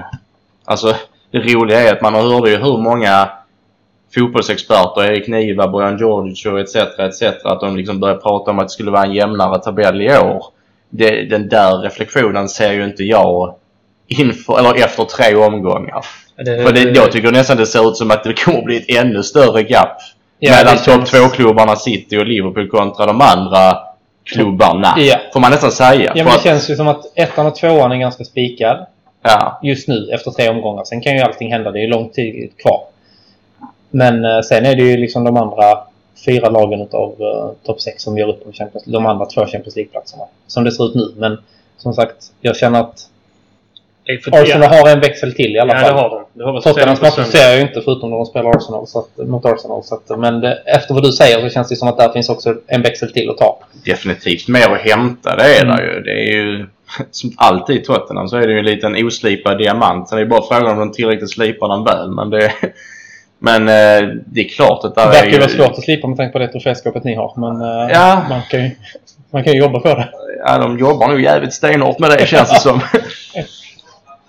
[0.64, 0.94] Alltså,
[1.30, 3.28] det roliga är att man hörde ju hur många
[4.14, 6.76] fotbollsexperter, Erik Niva, Bojan Djordjic och etc.
[6.76, 7.22] etc.
[7.44, 10.44] att de liksom började prata om att det skulle vara en jämnare tabell i år.
[10.90, 13.54] Det, den där reflektionen ser ju inte jag
[14.06, 16.04] inför, eller efter tre omgångar.
[16.36, 18.96] Det, För det, jag tycker nästan det ser ut som att det kommer bli ett
[19.04, 19.98] ännu större gap
[20.38, 23.78] Ja, mellan topp känns- två-klubbarna City och Liverpool kontra de andra
[24.32, 24.94] klubbarna.
[24.96, 25.16] Ja.
[25.32, 26.00] Får man nästan säga.
[26.00, 28.86] Ja, men det att- känns ju som att ettan och tvåan är ganska spikad
[29.22, 29.60] ja.
[29.62, 30.84] just nu efter tre omgångar.
[30.84, 31.70] Sen kan ju allting hända.
[31.70, 32.80] Det är ju lång tid kvar.
[33.90, 35.78] Men eh, sen är det ju liksom de andra
[36.26, 39.76] fyra lagen utav uh, topp 6 som gör upp om Champions, de andra två Champions
[39.76, 40.24] League-platserna.
[40.46, 41.14] Som det ser ut nu.
[41.16, 41.38] Men
[41.76, 43.08] som sagt, jag känner att
[44.08, 45.94] det är Arsenal har en växel till i alla ja, fall.
[45.94, 46.24] det har de.
[46.38, 48.98] Det har vi Tottenhams matcher ser jag ju inte förutom när de spelar Arsenal, så
[48.98, 49.82] att, mot Arsenal.
[49.84, 52.28] Så att, men det, efter vad du säger så känns det som att där finns
[52.28, 53.58] också en växel till att ta.
[53.84, 55.76] Definitivt mer att hämta, det är Mm.
[55.76, 56.00] det ju.
[56.00, 56.66] Det är ju
[57.10, 60.08] som alltid i Tottenham så är det ju en liten oslipad diamant.
[60.08, 62.10] Sen är det bara frågan om de tillräckligt slipar den väl.
[62.10, 62.52] Men det,
[63.38, 65.38] men eh, det är klart att Det där är verkar ju ju...
[65.38, 67.32] vara svårt att slipa med tanke på det troféskapet ni har.
[67.36, 68.22] Men eh, Ja.
[68.28, 68.70] man, kan ju,
[69.30, 70.08] man kan ju jobba för det.
[70.46, 72.80] Ja, de jobbar nog jävligt stenhårt med det känns det som.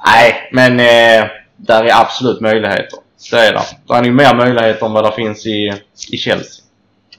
[0.05, 2.99] Nej, men eh, där är absolut möjligheter.
[3.31, 3.61] Det är det.
[3.87, 5.73] Det är nog mer möjligheter än vad det finns i,
[6.11, 6.65] i Chelsea.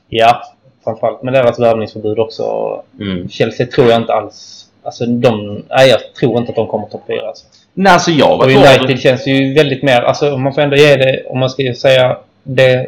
[0.09, 0.43] Ja,
[0.85, 2.77] framförallt med deras värvningsförbud också.
[3.01, 3.29] Mm.
[3.29, 4.67] Chelsea tror jag inte alls...
[4.83, 5.65] Alltså de...
[5.69, 7.29] Nej, jag tror inte att de kommer topp fyra.
[7.29, 7.47] Alltså.
[7.75, 10.03] Nej, alltså jag var Och United känns ju väldigt mer...
[10.03, 11.25] Alltså om man får ändå ge det...
[11.27, 12.87] Om man ska säga det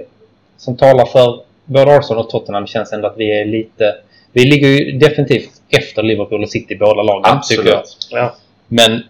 [0.57, 3.95] som talar för både Arsenal och Tottenham känns ändå att vi är lite...
[4.33, 7.79] Vi ligger ju definitivt efter Liverpool och City båda lagen, tycker jag.
[7.79, 8.09] Absolut.
[8.11, 8.35] Ja.
[8.69, 9.03] Men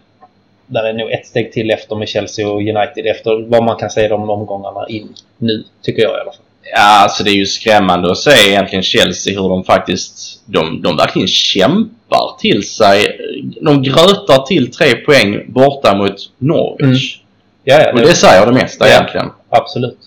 [0.67, 3.89] där är nog ett steg till efter med Chelsea och United efter vad man kan
[3.89, 6.41] säga de omgångarna in nu, tycker jag i alla fall.
[6.75, 10.41] Ja, alltså det är ju skrämmande att se egentligen Chelsea hur de faktiskt...
[10.45, 13.17] De, de verkligen kämpar till sig.
[13.61, 17.17] De grötar till tre poäng borta mot Norwich.
[17.63, 18.91] Ja, ja, Och det säger det mesta Ja.
[18.93, 19.29] egentligen.
[19.49, 19.97] Absolut.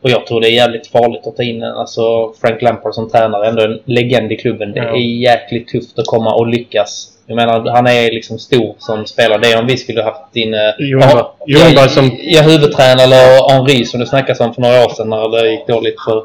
[0.00, 3.48] Och jag tror det är jävligt farligt att ta in alltså Frank Lampard som tränare,
[3.48, 4.72] ändå en legend i klubben.
[4.72, 4.96] Det Ja.
[4.96, 7.12] är jäkligt tufft att komma och lyckas.
[7.30, 9.38] Jag menar, han är liksom stor som spelare.
[9.40, 10.54] Det är om vi skulle haft in...
[10.54, 14.84] eh, Ljungberg- ja, Ljungberg som- Ja, huvudtränare eller Henri som det snackas om för några
[14.84, 16.24] år sedan när det gick dåligt för...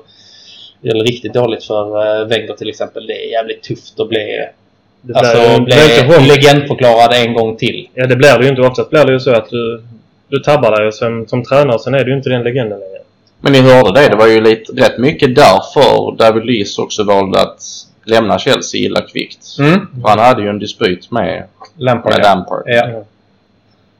[0.83, 1.83] Eller riktigt dåligt för
[2.21, 3.07] uh, Wenger till exempel.
[3.07, 4.45] Det är jävligt tufft att bli...
[5.01, 7.87] Det Alltså, bli legendförklarad en gång till.
[7.93, 8.61] Ja, det blir det ju inte.
[8.61, 9.83] Oftast blir det ju så att du,
[10.27, 12.99] du tabbar dig sen, som tränare sen är du ju inte den legenden längre.
[13.41, 14.09] Men ni hörde det.
[14.09, 17.59] Det var ju lite, rätt mycket därför David Luiz också valde att
[18.03, 19.59] lämna Chelsea illa kvickt.
[19.59, 19.87] Mm.
[20.01, 21.43] För han hade ju en dispyt med,
[21.77, 22.21] Lampard, med.
[22.23, 22.63] Lampard.
[22.65, 23.03] Ja.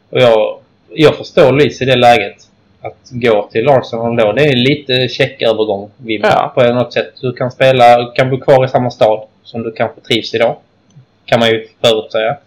[0.10, 0.58] Och jag,
[0.90, 2.36] jag förstår Lys i det läget.
[2.82, 4.32] Att gå till Arsenal då.
[4.32, 6.52] Det är lite checkövergång Ja.
[6.56, 7.14] på något sätt.
[7.22, 10.56] Du kan spela, kan bo kvar i samma stad som du kanske trivs idag.
[11.26, 12.38] Kan man ju förutsäga.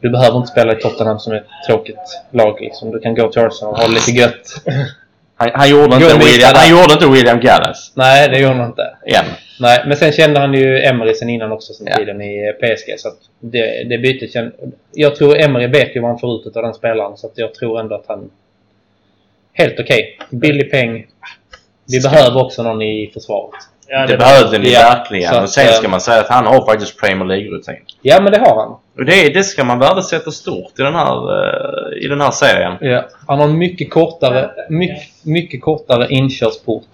[0.00, 1.96] Du behöver inte spela i Tottenham som är ett tråkigt
[2.32, 2.60] lag.
[2.60, 2.90] Liksom.
[2.90, 4.46] Du kan gå till Arsenal och ha lite gött.
[5.40, 7.92] Han, han, gjorde inte William, han gjorde inte William Gallas.
[7.94, 8.82] Nej, det gjorde han inte.
[9.06, 9.24] Än.
[9.60, 11.96] Nej, men sen kände han ju Emery sen innan också, sen Ja.
[11.96, 12.94] tiden i PSG.
[13.00, 14.52] Så att det, det bytet kände...
[14.92, 17.54] Jag tror Emery vet ju vad han får ut av den spelaren, så att jag
[17.54, 18.30] tror ändå att han...
[19.52, 20.18] Helt okej.
[20.30, 21.06] Billig peng.
[21.92, 23.54] Vi behöver också någon i försvaret.
[23.88, 25.30] Ja, Det behövde ni Ja, verkligen.
[25.32, 27.76] så att, och sen ska eh, man säga att han har faktiskt Premier League-rutin.
[28.02, 28.76] Ja, men det har han.
[29.00, 32.72] Och det, det ska man värdesätta stort i den här, eh, i den här serien.
[32.80, 33.04] Ja.
[33.26, 36.86] Han har en mycket kortare, mycket, mycket kortare inkörsport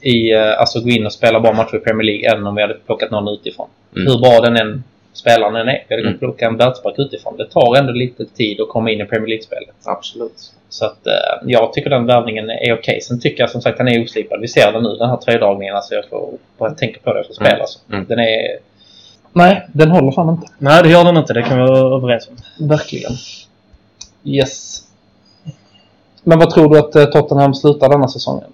[0.00, 2.62] i eh, alltså gå in och spela bra matcher i Premier League än om vi
[2.62, 3.68] hade plockat någon utifrån.
[3.96, 4.06] Mm.
[4.08, 5.84] Hur bra den än spelaren än är.
[5.88, 6.18] Vi hade kunnat Mm.
[6.18, 7.36] plocka en världsback utifrån.
[7.36, 9.74] Det tar ändå lite tid att komma in i Premier League-spelet.
[9.84, 10.52] Absolut.
[10.68, 11.12] Så att eh,
[11.46, 13.00] jag tycker den värvningen är okej.
[13.00, 14.40] Sen tycker jag som sagt han är oslipad.
[14.40, 15.76] Vi ser den nu, den här tröjdragningen.
[15.76, 17.50] Alltså jag får, jag tänker på det jag får spela.
[17.54, 17.64] Mm.
[17.92, 18.06] Mm.
[18.08, 18.58] Den är...
[19.36, 20.46] Nej, den håller fan inte.
[20.58, 21.32] Nej, det gör den inte.
[21.32, 22.68] Det kan vi vara överens om.
[22.68, 23.12] Verkligen.
[24.24, 24.80] Yes.
[26.22, 28.50] Men vad tror du att eh, Tottenham slutar denna säsongen?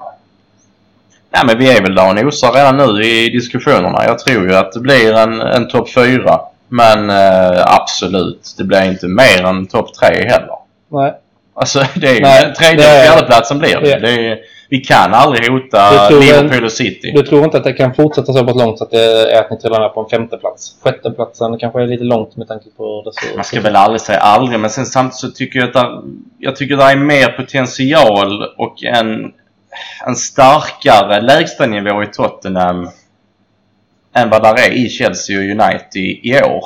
[1.30, 4.04] Nej men vi är väl där och nosar redan nu i diskussionerna.
[4.04, 6.40] Jag tror ju att det blir en, en topp 4.
[6.68, 10.56] Men eh, absolut, det blir inte mer än topp 3 heller.
[10.88, 11.14] Nej.
[11.60, 13.98] Alltså det är ju tredje det och fjärdeplatsen blir det.
[13.98, 17.12] Det är, Vi kan aldrig hota Liverpool och City.
[17.16, 19.50] Du tror inte att det kan fortsätta så pass långt så att det är att
[19.50, 20.76] ni trillar ner på en femte plats?
[20.82, 23.36] Sjätte platsen kanske är lite långt med tanke på hur det ser ut.
[23.36, 26.00] Man ska väl aldrig säga aldrig, men sen samtidigt så tycker jag att där,
[26.38, 29.32] jag tycker det är mer potential och en,
[30.06, 32.88] en starkare lägstanivå i Tottenham
[34.14, 36.64] än vad där är i Chelsea och United i, år.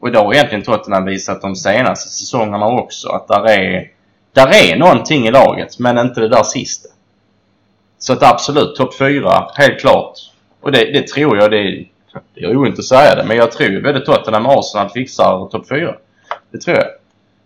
[0.00, 3.90] Och då har egentligen Tottenham visat de senaste säsongerna också att där är,
[4.34, 6.88] där är någonting i laget, men inte det där sista.
[7.98, 10.18] Så att absolut, topp 4, helt klart.
[10.60, 11.84] Och det, det tror jag, det,
[12.34, 15.68] det är roligt att säga det, men jag tror både Tottenham och Arsenal fixar topp
[15.68, 15.94] 4.
[16.52, 16.86] Det tror jag.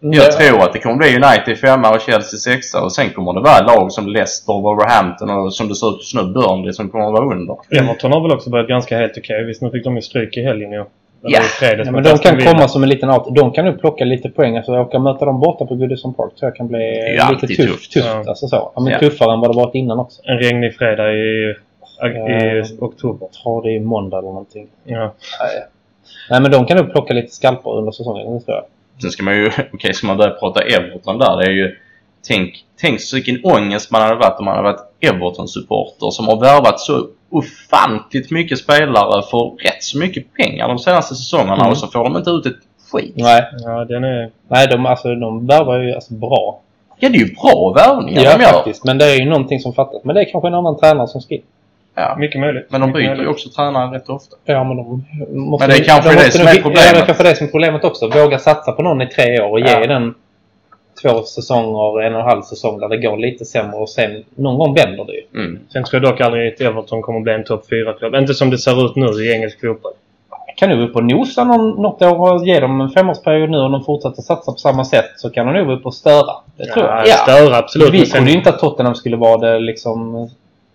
[0.00, 3.40] Jag tror att det kommer bli United femma och Chelsea sexa och sen kommer det
[3.40, 7.06] vara lag som Leicester, Wolverhampton och som det ser ut just nu Burnley som kommer
[7.06, 7.56] att vara under.
[7.70, 9.44] Everton har väl också börjat ganska helt okej.
[9.44, 10.84] Visst, nu fick de ju stryk i helgen ju.
[11.22, 11.40] Ja.
[11.40, 13.34] i Ja, men de kan komma som en liten out.
[13.34, 14.56] De kan nu plocka lite poäng.
[14.56, 17.56] Alltså åka och möta dem borta på Goodison Park tror jag kan bli lite tufft.
[17.56, 17.92] tufft.
[17.92, 18.06] tufft.
[18.06, 18.24] Ja.
[18.28, 18.72] Alltså så.
[18.74, 18.98] Ja, men Ja.
[18.98, 20.22] tuffare än vad det varit innan också.
[20.24, 21.54] En regnig fredag i,
[22.02, 23.26] i oktober.
[23.26, 24.66] Jag tror det är måndag eller någonting.
[24.84, 25.14] Ja.
[25.40, 25.64] Nej.
[26.30, 28.34] Nej, men de kan nog plocka lite skalpar under säsongen.
[28.34, 28.64] Det tror jag.
[29.02, 31.76] Sen ska man ju, okej ska man börja prata Everton där, det är ju
[32.28, 36.40] Tänk, tänk så vilken ångest man hade varit om man hade varit Everton-supporter som har
[36.40, 41.68] värvat så ofantligt mycket spelare för rätt så mycket pengar de senaste säsongerna Mm.
[41.68, 42.56] och så får de inte ut ett
[42.92, 43.12] skit.
[43.16, 44.30] Nej, ja, den är...
[44.48, 46.60] Nej de, alltså, de värvar ju alltså, bra.
[46.98, 48.52] Ja, det är ju bra värvningar Ja, de gör.
[48.52, 48.84] faktiskt.
[48.84, 50.04] Men det är ju någonting som fattas.
[50.04, 51.42] Men det är kanske en annan tränare som in.
[51.94, 52.16] Ja.
[52.18, 52.66] Mycket möjligt.
[52.70, 53.28] Men de byter ju möjligt.
[53.28, 54.36] också tränare rätt ofta.
[54.44, 55.66] Ja, men de måste...
[55.66, 56.86] Men det är kanske de det som är problemet.
[56.86, 58.08] Ja, det är kanske det som är problemet också.
[58.08, 59.86] Våga satsa på någon i tre år och ge Ja.
[59.86, 60.14] den
[61.02, 64.58] två säsonger, en och en halv säsong där det går lite sämre och sen någon
[64.58, 65.22] gång vänder det ju.
[65.34, 65.58] Mm.
[65.72, 68.14] Sen tror jag dock aldrig att Everton kommer bli en topp 4-klubb.
[68.14, 69.92] Inte som det ser ut nu i engelsk fotboll.
[70.56, 73.70] Kan du upp och nosa någon, något år och ge dem en femårsperiod nu och
[73.70, 76.32] de fortsätter satsa på samma sätt så kan de nog upp och störa.
[76.56, 77.18] Det tror ja, jag.
[77.18, 77.94] Störa, absolut.
[77.94, 80.28] Vi trodde ju inte att Tottenham skulle vara det liksom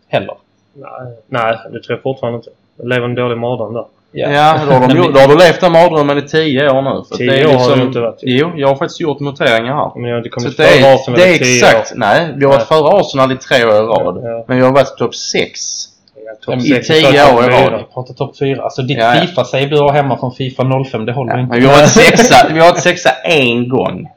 [0.08, 0.36] heller.
[0.74, 2.50] Nej, nej, det tror jag fortfarande inte.
[2.78, 3.86] Jag lever en dålig mardröm där.
[4.16, 7.04] Ja, då, har de, då har du levt den mardrömmen i tio år nu.
[7.10, 8.20] För Tio det är år har det inte varit.
[8.22, 9.92] Jo, jag har faktiskt gjort noteringar här.
[9.96, 11.98] Men jag har inte kommit det före är, Arsenal det är i tio exakt, år.
[11.98, 12.34] nej.
[12.38, 14.22] Vi har varit före Arsenal i tre år i rad.
[14.24, 14.44] Ja.
[14.48, 15.60] Men vi har varit topp sex.
[16.26, 17.78] Ja, topp I sex, tio topp år i rad.
[17.78, 18.64] Vi pratar topp 4.
[18.64, 19.22] Alltså ditt Ja, ja.
[19.22, 21.52] Fifa-save du har hemma från Fifa 05, det håller Ja, inte.
[21.52, 24.08] men vi har varit sexa, vi har varit sexa en gång.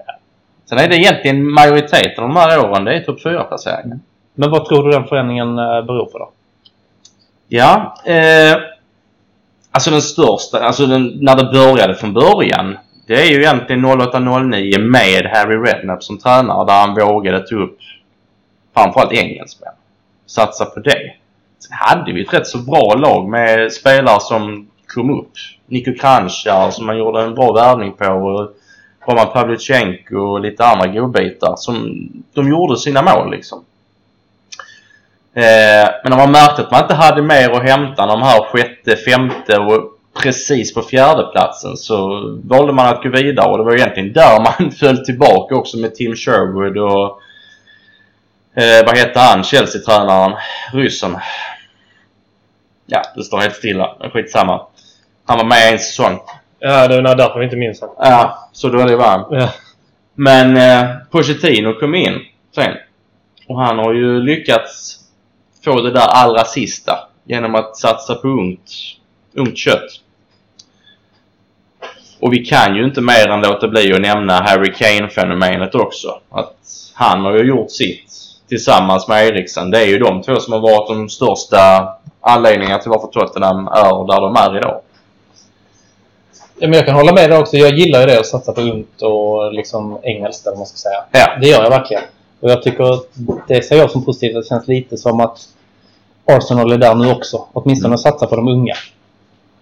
[0.68, 3.98] Sen är det egentligen majoriteten av de här åren, det är topp fyra placeringar.
[4.34, 6.28] Men vad tror du den förändringen eh, beror på då?
[7.48, 8.56] Ja, eh,
[9.76, 12.76] alltså den största, alltså den, när det började från början.
[13.06, 17.78] Det är ju egentligen 08-09 med Harry Redknapp som tränare där han vågade ta upp
[18.74, 19.72] framförallt engelsmän.
[20.26, 21.12] satsa på det.
[21.58, 25.32] Sen hade vi ett rätt så bra lag med spelare som kom upp.
[25.66, 28.06] Niko Kranjcar, som man gjorde en bra värvning på.
[28.06, 28.50] och
[29.08, 33.64] Roman Pavlyuchenko och lite andra godbitar som de gjorde sina mål liksom.
[35.36, 38.96] Eh, men när man märkte att man inte hade mer att hämta de här sjätte,
[38.96, 42.08] femte och precis på fjärdeplatsen så
[42.44, 45.94] valde man att gå vidare och det var egentligen där man föll tillbaka också med
[45.94, 47.20] Tim Sherwood och
[48.62, 50.36] eh, vad heter han, Chelsea-tränaren,
[50.72, 51.16] ryssen.
[52.86, 53.96] Ja, det står helt stilla.
[54.12, 54.66] Skitsamma.
[55.26, 56.20] Han var med en säsong.
[56.58, 57.96] Ja, det är nog därför vi inte minns honom.
[57.98, 59.26] Ja, så då är det var han.
[59.30, 59.48] Ja.
[60.14, 62.20] Men eh, Pochettino kom in
[62.54, 62.76] sen.
[63.48, 64.95] Och han har ju lyckats
[65.66, 68.70] få det där allra sista genom att satsa på ungt,
[69.34, 70.00] ungt kött.
[72.20, 76.20] Och vi kan ju inte mer än låta bli att nämna Harry Kane-fenomenet också.
[76.30, 76.56] Att
[76.94, 78.12] han har ju gjort sitt
[78.48, 79.70] tillsammans med Eriksen.
[79.70, 81.88] Det är ju de två som har varit de största
[82.20, 84.80] anledningarna till varför Tottenham är där de är idag.
[86.58, 87.56] Ja, men jag kan hålla med dig också.
[87.56, 90.76] Jag gillar ju det att satsa på ungt och liksom engelskt eller vad man ska
[90.76, 91.04] säga.
[91.12, 91.38] Ja.
[91.40, 92.02] Det gör jag verkligen.
[92.40, 93.06] Och jag tycker att
[93.48, 94.34] det ser jag som positivt.
[94.34, 95.48] Det känns lite som att
[96.26, 97.44] Arsenal är där nu också.
[97.52, 98.74] Åtminstone att satsa på de unga.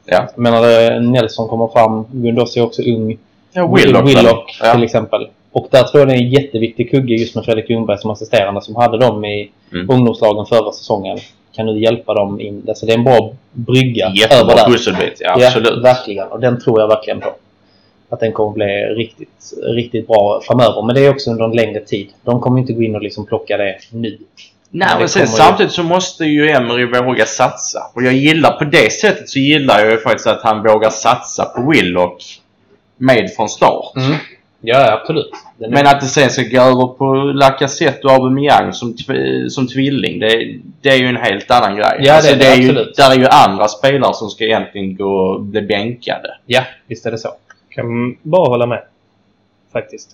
[0.06, 0.26] Ja.
[0.34, 2.04] Jag menar, eh, Nelson kommer fram.
[2.12, 3.18] Gundosi är också ung.
[3.52, 4.72] ja Willock, Willock ja.
[4.74, 5.28] till exempel.
[5.52, 8.62] Och där tror jag det är en jätteviktig kugge just med Fredrik Ljungberg som assisterande
[8.62, 9.90] som hade dem i Mm.
[9.90, 11.18] ungdomslagen förra säsongen.
[11.56, 12.64] Kan nu hjälpa dem in.
[12.68, 14.64] Alltså det är en bra brygga över Jättebra där.
[14.64, 15.84] pusselbit, ja, Ja, absolut.
[15.84, 16.28] verkligen.
[16.28, 17.28] Och den tror jag verkligen på.
[18.08, 18.64] Att den kommer bli
[19.04, 20.82] riktigt, riktigt bra framöver.
[20.82, 22.08] Men det är också under en längre tid.
[22.24, 24.18] De kommer inte gå in och liksom plocka det nu.
[24.70, 27.82] Nej, det men sen, samtidigt så måste ju Emery våga satsa.
[27.94, 31.44] Och jag gillar på det sättet så gillar jag ju faktiskt att han vågar satsa
[31.44, 32.22] på Willock
[32.96, 33.92] med från start.
[34.60, 35.30] Ja, absolut.
[35.58, 39.50] Den är- Men att det sen ska gå över på Lacazette och Aubameyang som, tv-
[39.50, 41.96] som tvilling, det, det är ju en helt annan grej.
[42.00, 42.96] Ja, det är det, är ju, absolut.
[42.96, 46.36] Där är ju andra spelare som ska egentligen gå och bli bänkade.
[46.46, 47.28] Ja, visst är det så.
[47.70, 48.82] Kan bara hålla med.
[49.72, 50.10] Faktiskt.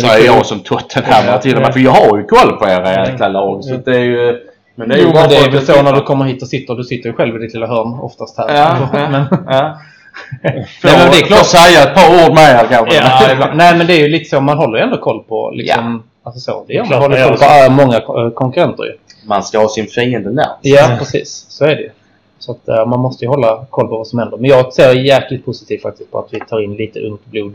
[0.00, 1.64] Säger jag som Tottenham Ja, till och ja.
[1.66, 1.72] med.
[1.72, 3.06] För jag har ju koll på era Ja.
[3.06, 3.64] jäkla lag.
[3.64, 3.78] Så Ja.
[3.84, 4.40] det är ju...
[4.76, 6.42] Men det är jo, ju bara men det är väl så när du kommer hit
[6.42, 6.74] och sitter.
[6.74, 8.54] Du sitter ju själv i ditt lilla hörn oftast här.
[8.56, 9.78] Ja, ja, men, ja.
[10.42, 11.38] Nej, men det är klart.
[11.38, 12.96] Får säga ett par ord med kanske.
[12.96, 13.50] ja.
[13.54, 14.40] Nej, men det är ju lite så.
[14.40, 16.02] Man håller ju ändå koll på liksom...
[16.26, 16.64] Alltså så.
[16.66, 16.88] Det gör man.
[16.88, 18.92] Klart Man håller koll på äh, många ko- konkurrenter ju.
[19.26, 20.58] Man ska ha sin fiende närmast.
[20.62, 21.46] Ja, precis.
[21.48, 21.90] Så är det ju.
[22.38, 24.36] Så att eh, man måste ju hålla koll på vad som händer.
[24.38, 27.54] Men jag ser jäkligt positivt faktiskt på att vi tar in lite ungt blod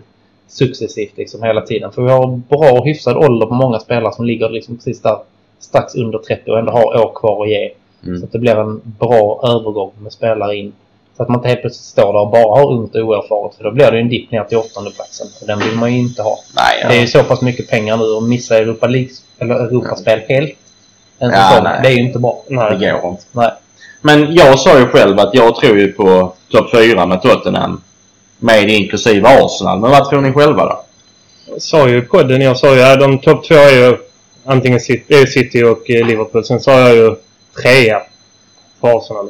[0.50, 1.92] successivt liksom hela tiden.
[1.92, 5.18] För vi har bra hyfsad ålder på många spelare som ligger liksom precis där
[5.60, 7.72] strax under 30 och ändå har år kvar att ge.
[8.06, 8.20] Mm.
[8.20, 10.74] Så att det blir en bra övergång med spelare in.
[11.18, 13.56] Så att man inte helt plötsligt står där och bara har ungt och oerfaret.
[13.56, 15.94] För då blir det ju en dipp ner till åttonde platsen Och den vill man
[15.94, 16.38] ju inte ha.
[16.56, 17.02] Nej, Det är ja.
[17.02, 19.10] ju så pass mycket pengar nu och missa Europa League,
[19.40, 20.54] eller Europaspel helt.
[21.20, 21.80] En Ja, nej.
[21.84, 22.44] Det är ju inte bra.
[22.48, 22.78] det Nej.
[23.02, 23.24] går inte.
[23.32, 23.52] Nej.
[24.02, 27.82] Men jag sa ju själv att jag tror ju på topp 4 med Tottenham.
[28.40, 29.80] Med inklusive Arsenal.
[29.80, 30.84] Men vad tror ni själva då?
[31.46, 33.98] Jag sa ju i podden, jag sa ju att de topp två är ju
[34.46, 36.46] antingen City, eh, City och eh, Liverpool.
[36.46, 37.16] Sen sa jag ju
[37.62, 38.02] trea
[38.80, 39.30] på Arsenal.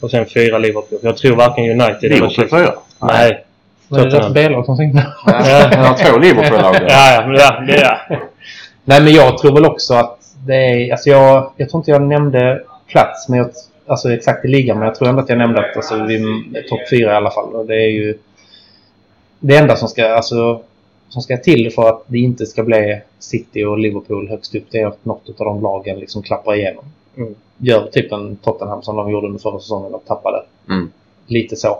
[0.00, 0.98] Och sen fyra Liverpool.
[1.02, 2.58] Jag tror varken United eller Liverpool Chelsea.
[2.58, 2.72] 4?
[3.00, 3.44] Nej.
[3.88, 4.32] Vad är det för Tottenham.
[4.32, 5.02] B-lag som?
[5.26, 6.76] Ja, jag har två Liverpool-lag.
[6.88, 8.20] Ja, ja, men ja, det är
[8.84, 10.92] Nej, men jag tror väl också att det är...
[10.92, 13.50] Alltså jag, jag tror inte jag nämnde plats, men jag,
[13.86, 14.78] alltså exakt i ligan.
[14.78, 17.30] Men jag tror ändå att jag nämnde att alltså, vi är topp fyra i alla
[17.30, 17.54] fall.
[17.54, 18.18] Och det är ju
[19.46, 20.60] det enda som ska, alltså,
[21.08, 24.64] som ska till för att det inte ska bli City och Liverpool högst upp.
[24.70, 26.84] Det är att något av de lagen liksom klappar igenom.
[27.16, 27.34] Mm.
[27.58, 30.42] Gör typ en Tottenham som de gjorde under förra säsongen och tappade.
[30.70, 30.90] Mm.
[31.26, 31.78] Lite så.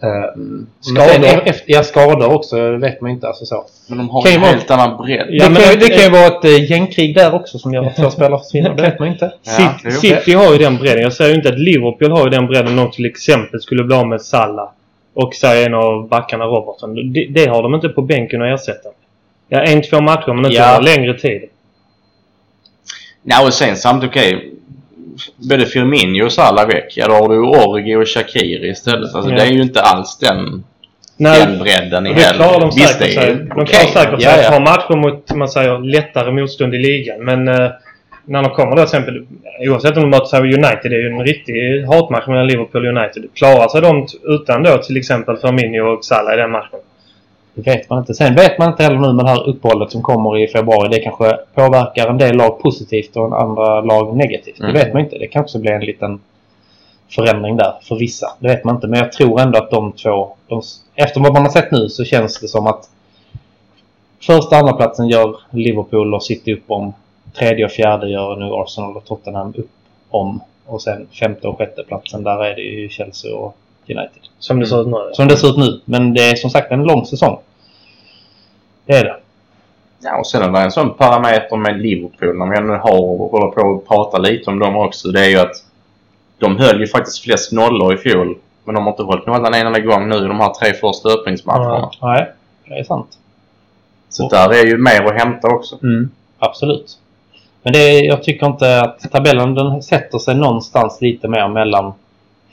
[0.00, 1.08] Um, Skador?
[1.12, 1.42] skador?
[1.48, 3.26] Efter, ja, skador också vet man ju inte.
[3.28, 3.64] Alltså så.
[3.88, 5.26] Men de har Kan en vara- helt annan bredd.
[5.30, 7.74] Ja, det, kan, ju- det- det kan ju vara ett uh, gängkrig där också som
[7.74, 8.70] gör att två spelare försvinner.
[8.76, 9.32] Det vet man inte.
[9.84, 9.90] Ja.
[9.90, 11.02] City har ju den bredden.
[11.02, 13.84] Jag säger ju inte att Liverpool har ju den bredden om de till exempel skulle
[13.84, 14.68] bli av med Salah
[15.14, 17.12] och säga en av backarna Robertson.
[17.12, 18.88] Det, det har de inte på bänken att ersätta.
[19.48, 20.80] Ja, en, två matcher men inte Ja.
[20.80, 21.42] längre tid.
[23.22, 24.50] Nej, och sen samtidigt okej.
[25.36, 26.92] Både Firmino och Salah väck.
[26.96, 29.14] Ja, då har du Orgi och Shakiri istället.
[29.14, 29.36] Alltså Ja.
[29.36, 30.64] det är ju inte alls den,
[31.16, 33.30] Nej, den bredden i och det klarar de Visst, säkert är sig.
[33.30, 34.36] ju De klarar säkert Ja, sig ja.
[34.42, 37.24] ett par matcher mot, man säger, lättare motstånd i ligan.
[37.24, 37.70] Men eh,
[38.24, 39.26] när de kommer då till exempel,
[39.60, 42.96] oavsett om de möter sig United, det är ju en riktig hatmatch mellan Liverpool och
[42.96, 43.24] United.
[43.34, 46.78] Klarar sig de utan då till exempel Firmino och Salah i den matchen?
[47.54, 48.14] Det vet man inte.
[48.14, 50.88] Sen vet man inte heller nu med det här uppehållet som kommer i februari.
[50.88, 54.60] Det kanske påverkar en del lag positivt och andra lag negativt.
[54.60, 54.72] Mm.
[54.72, 55.18] Det vet man inte.
[55.18, 56.20] Det kan också bli en liten
[57.10, 58.26] förändring där för vissa.
[58.38, 58.86] Det vet man inte.
[58.86, 60.34] Men jag tror ändå att de två...
[60.48, 60.62] De,
[60.94, 62.90] efter vad man har sett nu så känns det som att
[64.22, 66.92] första och andra platsen gör Liverpool och City upp om.
[67.38, 69.70] Tredje och fjärde gör nu Arsenal och Tottenham upp
[70.10, 70.40] om.
[70.66, 74.22] Och sen femte och sjätte platsen där är det ju Chelsea och United.
[74.38, 75.10] Som det ser ut nu.
[75.12, 75.80] Som det ser ut nu.
[75.84, 77.38] Men det är som sagt en lång säsong.
[78.86, 79.16] Det är det.
[80.02, 83.30] Ja, och sen är det en sån parameter med Liverpool, när vi ändå har och
[83.30, 85.08] håller på att prata lite om dem också.
[85.08, 85.64] Det är ju att
[86.38, 88.38] de höll ju faktiskt flest nollor i fjol.
[88.64, 91.08] Men de har inte hållit nollan en enda gång nu i de här tre första
[91.08, 91.90] öppningsmatcherna.
[92.02, 92.32] Nej,
[92.64, 93.18] det är sant.
[94.08, 95.78] Så där är ju mer att hämta också.
[95.82, 96.98] Mm, absolut.
[97.64, 101.92] Men det jag tycker inte att tabellen den sätter sig någonstans lite mer mellan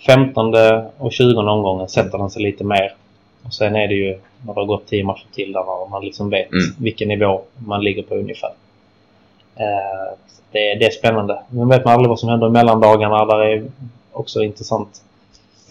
[0.06, 0.54] 15
[0.97, 2.93] och 20 omgången sätter den sig lite mer.
[3.45, 6.30] Och sen är det ju när det har gått 10 matcher till där man liksom
[6.30, 6.76] vet Mm.
[6.78, 8.50] vilken nivå man ligger på ungefär.
[9.56, 10.17] Eh,
[10.52, 11.41] det, det är spännande.
[11.50, 13.26] Men vet man aldrig vad som händer i mellandagarna.
[13.26, 13.63] Där är
[14.12, 15.02] också intressant.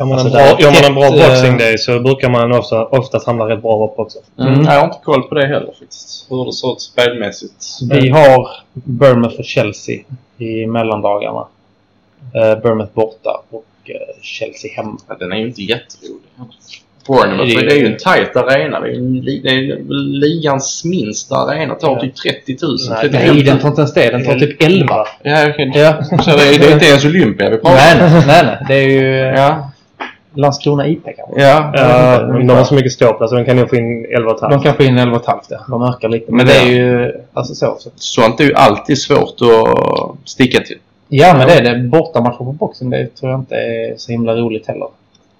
[0.00, 2.84] Gör man, Alltså, bra, gör man en bra eh, boxing day så brukar man ofta,
[2.86, 4.18] oftast hamna rätt bra upp också.
[4.40, 4.64] Mm.
[4.64, 6.26] Jag har inte koll på det heller faktiskt.
[6.30, 7.64] Hur det ser ut spelmässigt.
[7.90, 9.98] Vi har Bournemouth och Chelsea
[10.38, 11.46] i mellandagarna.
[12.34, 14.96] Eh, Bournemouth borta och eh, Chelsea hemma.
[15.08, 16.20] Ja, den är ju inte jätterolig.
[17.06, 18.80] Bournemouth, Det är ju- det är ju en tajt arena.
[18.80, 19.78] Det är, en, li- det är
[20.20, 21.74] ligans minsta arena.
[21.74, 22.00] tar Ja.
[22.00, 22.76] typ 30 000.
[22.90, 23.44] Nej, 35 Nej, 000.
[23.44, 24.10] den tar inte ens det.
[24.10, 24.94] Den tar typ 11.
[25.22, 25.72] Ja, okej.
[25.74, 26.02] Ja.
[26.04, 28.12] Så det är, det är inte ens Olympia vi pratar Nej, om.
[28.12, 28.64] nej, nej, nej.
[28.68, 29.70] Det är ju Ja.
[30.34, 31.40] Landskrona IP kanske.
[31.42, 31.70] Ja.
[31.74, 34.50] Ja, inte, de har så mycket ståplats så de kan nog få in 11 och
[34.50, 35.58] De kan få in 11,5 ja.
[35.68, 36.32] De ökar lite.
[36.32, 36.66] Men, Men det det- är
[37.06, 37.12] ju...
[37.32, 37.76] Alltså så.
[37.78, 37.90] så.
[37.96, 40.78] Sånt är ju alltid svårt att sticka till.
[41.08, 41.88] Ja, men det är det.
[41.88, 44.88] Bortamatcher på boxen, det tror jag inte är så himla roligt heller.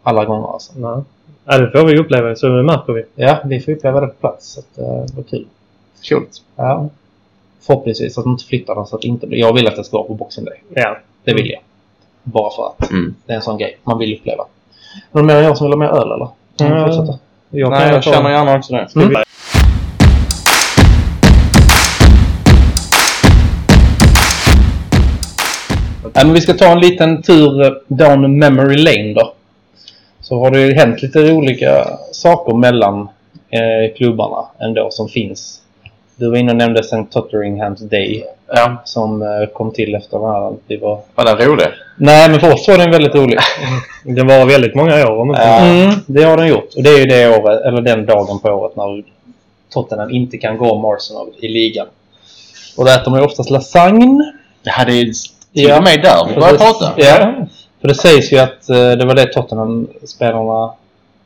[0.03, 0.73] Alla gånger alltså.
[0.77, 1.03] Nej.
[1.45, 3.05] Ja, det får vi uppleva så det märker vi.
[3.15, 4.53] Ja, vi får uppleva det på plats.
[4.53, 5.47] Så att, eh, det var kul.
[6.09, 6.31] Coolt.
[6.57, 6.89] Ja.
[7.67, 9.39] Förhoppningsvis att de inte flyttar den så att det inte blir...
[9.39, 10.63] Jag vill att det ska vara på boxen day.
[10.75, 10.97] Ja.
[11.25, 11.61] Det vill jag.
[12.23, 13.15] Bara för att Mm.
[13.27, 14.45] det är en sån grej man vill uppleva.
[15.13, 16.29] Någon mer än jag som vill ha mer öl eller?
[16.59, 16.79] Kan Mm.
[16.79, 17.19] vi fortsätta?
[17.51, 18.89] Jag Nej, jag känner gärna också det.
[18.95, 19.17] Vi-
[26.15, 29.33] Ja, men vi ska ta en liten tur eh, down memory lane då.
[30.21, 33.01] Så har det ju hänt lite olika saker mellan
[33.51, 35.61] eh, klubbarna ändå som finns.
[36.21, 36.97] Du var inne och nämnde St.
[36.97, 38.77] Totteringham's Day Ja.
[38.85, 40.53] som eh, kom till efter den här.
[40.67, 41.01] Vi var...
[41.15, 41.67] Var den rolig?
[41.97, 43.39] Nej, men för oss var den väldigt rolig.
[44.05, 45.59] Det var väldigt många år inte Ja.
[45.59, 46.75] Mm, det har den gjort.
[46.77, 49.05] Och det är ju det året, eller den dagen på året när
[49.73, 51.87] Tottenham inte kan gå om Arsenal i ligan.
[52.77, 54.33] Och då äter man ju oftast lasagne.
[54.63, 55.13] Ja, det är till
[55.53, 55.77] Ja.
[55.79, 56.93] och med där vi börjar det- prata.
[56.97, 57.33] Ja.
[57.81, 60.73] För det sägs ju att eh, det var det Tottenham-spelarna...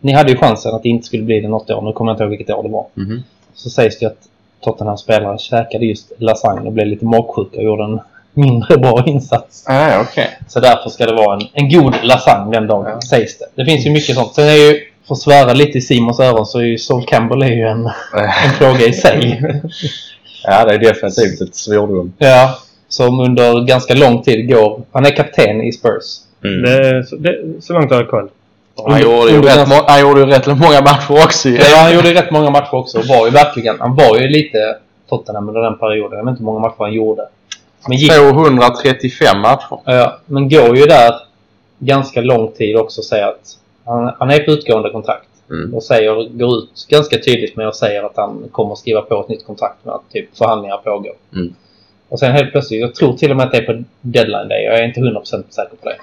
[0.01, 1.83] Ni hade ju chansen att det inte skulle bli det något år.
[1.83, 2.87] Nu kommer jag inte ihåg vilket år det var.
[2.95, 3.23] Mhm.
[3.55, 4.19] Så sägs det ju att
[4.65, 8.01] Tottenham-spelare käkade just lasagne och blev lite magsjuka och gjorde en
[8.35, 9.65] mindre bra insats.
[9.69, 10.39] Ah, okej.
[10.49, 13.01] Så därför ska det vara en, en god lasagne den dagen, Ja.
[13.01, 13.45] sägs det.
[13.55, 14.35] Det finns ju mycket sånt.
[14.35, 17.43] Sen är ju, för att svära lite i Simons öron, så är ju Sol Campbell
[17.43, 19.43] är ju en, en fråga i sig.
[20.45, 22.13] Ja, det är definitivt ett svordom.
[22.19, 24.83] ja, som under ganska lång tid går...
[24.93, 26.05] Han är kapten i Spurs.
[26.45, 26.63] Mm.
[26.63, 28.29] Det, så, det, så långt har jag koll.
[28.77, 31.57] Han, gjorde ju rätt, må- han gjorde rätt många matcher också ju.
[31.57, 32.99] Ja, han gjorde rätt många matcher också.
[32.99, 33.81] Och var ju verkligen...
[33.81, 34.77] Han var ju lite
[35.09, 36.19] Tottenham under den perioden.
[36.19, 37.29] Jag vet inte hur många matcher han gjorde.
[37.89, 39.79] Men gick 235 matcher.
[39.85, 41.15] Ja, men går ju där
[41.79, 45.29] ganska lång tid också och säger att han, han är på utgående kontrakt.
[45.51, 45.75] Mm.
[45.75, 49.21] Och säger, går ut ganska tydligt med att säga att han kommer att skriva på
[49.21, 51.13] ett nytt kontrakt med att typ förhandlingar pågår.
[51.33, 51.55] Mm.
[52.09, 54.65] Och sen helt plötsligt, jag tror till och med att det är på deadline day.
[54.65, 55.97] Jag är inte 100% säker på det.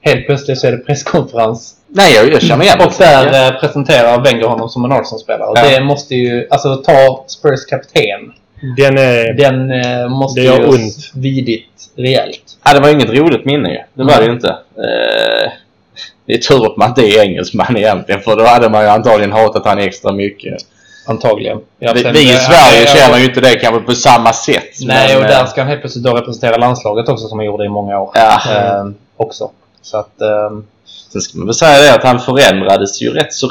[0.00, 1.76] Helt plötsligt så är det presskonferens.
[1.92, 5.48] Nej, jag, jag känner igen Och där eh, presenterar Wenger honom som en Arsenal-spelare.
[5.48, 5.62] Och Ja.
[5.78, 8.32] det måste ju, alltså ta Spurs kapten.
[8.76, 9.32] Den är...
[9.32, 11.10] Den eh, måste Det gör ju ont.
[11.14, 12.42] vidit rejält.
[12.64, 13.78] Ja, det var inget roligt minne ju.
[13.94, 14.48] Det var det ju inte.
[14.48, 15.50] Eh,
[16.26, 19.32] det är tur att man inte är engelsman egentligen för då hade man ju antagligen
[19.32, 20.54] hatat han extra mycket.
[21.08, 21.58] Antagligen.
[21.78, 24.32] Ja, vi, sen- vi i ja, Sverige ja, känner ju inte det kanske på samma
[24.32, 24.64] sätt.
[24.80, 27.46] Nej, och men, där eh, ska han helt plötsligt då representera landslaget också som han
[27.46, 28.10] gjorde i många år.
[28.14, 28.40] Ja.
[28.54, 29.50] Ehm, också.
[29.82, 30.20] Så att...
[31.12, 33.46] Sen ska man väl säga det att han förändrades ju rätt så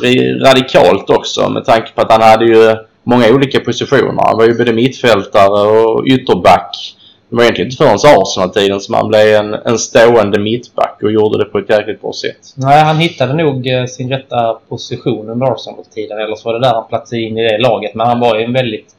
[0.45, 4.23] radikalt också med tanke på att han hade ju många olika positioner.
[4.23, 6.95] Han var ju både mittfältare och ytterback.
[7.29, 11.37] Det var egentligen inte förrän Arsenal-tiden som han blev en, en stående mittback och gjorde
[11.37, 12.53] det på ett jäkligt bra sätt.
[12.55, 16.19] nej, han hittade nog eh, sin rätta position under Arsenal-tiden.
[16.19, 17.95] Eller så var det där han platsade in i det laget.
[17.95, 18.95] Men han var ju en väldigt...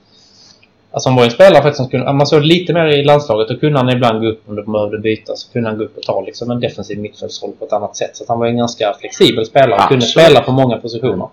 [0.93, 2.13] Alltså han var ju en spelare faktiskt som kunde...
[2.13, 3.49] Man såg lite mer i landslaget.
[3.49, 5.41] Då kunde han ibland gå upp om det behövde bytas.
[5.41, 8.17] Så kunde han gå upp och ta liksom en defensiv mittfältsroll på ett annat sätt.
[8.17, 9.77] Så att han var en ganska flexibel spelare.
[9.79, 10.27] Han kunde Absolut.
[10.27, 11.29] spela på många positioner.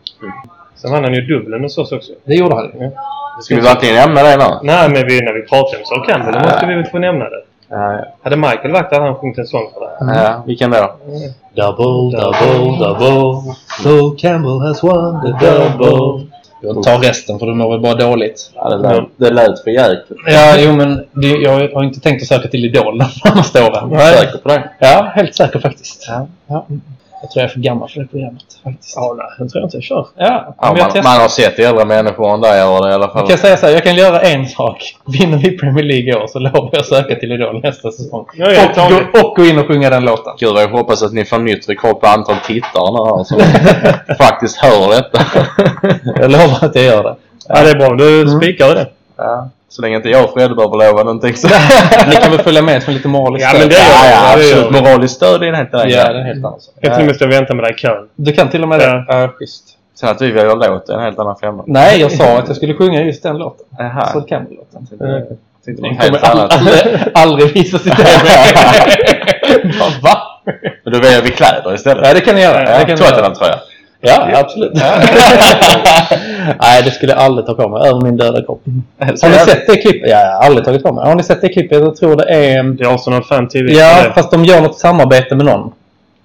[0.76, 2.12] Sen vann han ju dubbeln hos oss också.
[2.26, 2.92] Det gjorde han ju.
[3.42, 4.44] Ska vi verkligen nämna det nu?
[4.64, 7.26] Nej, men vi, när vi pratar om Sol Campbell då måste vi väl få nämna
[7.26, 7.42] det.
[7.70, 10.20] Ja, Hade Michael varit där hade han sjungit en sång för det.
[10.20, 10.44] ja.
[10.46, 10.96] Vilken då?
[11.56, 13.54] Double, double, double.
[13.84, 16.26] So Campbell has won the double.
[16.62, 18.52] Jag tar resten för du mår väl bara dåligt.
[18.56, 20.20] Ja, det, lät, det lät för jäkligt.
[20.28, 23.92] Ja, jo men det, jag har inte tänkt att söka till Idol de närmaste åren.
[23.94, 24.70] Är du säker på det?
[24.80, 26.06] Ja, helt säker faktiskt.
[26.08, 26.28] Ja.
[26.48, 26.66] Ja.
[27.22, 28.94] Jag tror jag är för gammal för det programmet faktiskt.
[28.96, 30.08] Ja, nej, den tror jag inte jag kör.
[30.16, 31.12] Ja, Ja, men jag man, testar.
[31.12, 33.28] man har sett äldre människor än dig i alla Jag fall.
[33.28, 34.96] kan säga så här, jag kan göra en sak.
[35.06, 38.26] Vinner vi Premier League i år så lovar jag söka till Idol nästa säsong.
[38.34, 39.20] Ja, jag och, tar det.
[39.22, 40.34] gå, och gå in och sjunga den låten.
[40.40, 43.40] Gud vad jag hoppas att ni får nytt rekord på antal tittare nu här som
[44.26, 45.20] faktiskt hör detta.
[46.22, 47.16] Jag lovar att jag gör det.
[47.50, 47.94] Ja, det är bra.
[47.96, 48.40] Du Mm.
[48.40, 48.88] spikar det.
[49.18, 49.50] Ja.
[49.70, 51.48] Så länge inte jag och Fredde behöver lova någonting så...
[52.08, 53.86] Ni kan väl följa med som lite moraliskt Ja, men det stöd?
[53.88, 54.72] gör Ja, ja, absolut.
[54.72, 55.90] Moraliskt stöd är det inte det.
[55.90, 56.60] Ja, det är helt annat.
[56.82, 58.08] Jag till och med ska vänta med dig i kön.
[58.16, 59.06] Du kan till och med det?
[59.08, 59.28] Ja.
[59.28, 59.64] Schysst.
[60.00, 61.64] Sen att vi väljer låt är en helt annan femma.
[61.68, 63.66] Nej, jag sa att jag skulle sjunga just den låten.
[63.78, 64.06] Jaha.
[64.14, 64.88] Så kan vi låten.
[65.66, 66.54] Tänkte Den helt annat.
[66.54, 68.30] aldrig, aldrig visas i TV.
[70.02, 70.18] Va?
[70.84, 72.08] Men då väljer vi kläder istället.
[72.08, 72.72] Ja, det kan ni göra.
[72.72, 73.10] Ja, det kan ni göra.
[73.10, 73.56] Tottenham-tröja.
[74.02, 74.72] Ja, absolut.
[76.62, 77.90] Nej, det skulle jag aldrig ta på mig.
[77.90, 78.62] Över min döda kropp.
[79.00, 80.10] Har ni sett det klippet?
[80.10, 81.08] Ja, jag har aldrig tagit på mig.
[81.08, 81.80] Har ni sett det klippet?
[81.80, 82.64] Jag tror det är...
[82.64, 83.74] Det är Arsenal Fan TV.
[83.74, 85.72] Ja, fast de gör något samarbete med någon.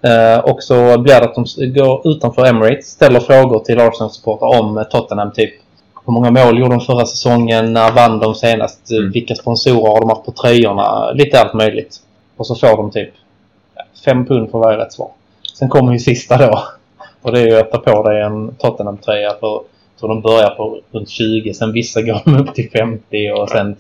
[0.05, 4.79] Eh, och så blir det att de går utanför Emirates, ställer frågor till Arsenal-supportrar om
[4.79, 5.33] eh, Tottenham.
[5.33, 5.51] Typ
[6.07, 7.73] hur många mål gjorde de förra säsongen?
[7.73, 8.91] När vann de senast?
[8.91, 9.13] Eh, Mm.
[9.13, 11.11] Vilka sponsorer har de haft på tröjorna?
[11.13, 11.97] Lite allt möjligt.
[12.37, 13.11] Och så får de typ
[14.05, 15.09] fem pund för varje rätt svar.
[15.59, 16.63] Sen kommer ju sista då.
[17.23, 19.61] Och det är ju att ta på dig en Tottenham-tröja för
[20.03, 23.77] tror de börjar på runt 20, sen vissa går de upp till 50 och sen...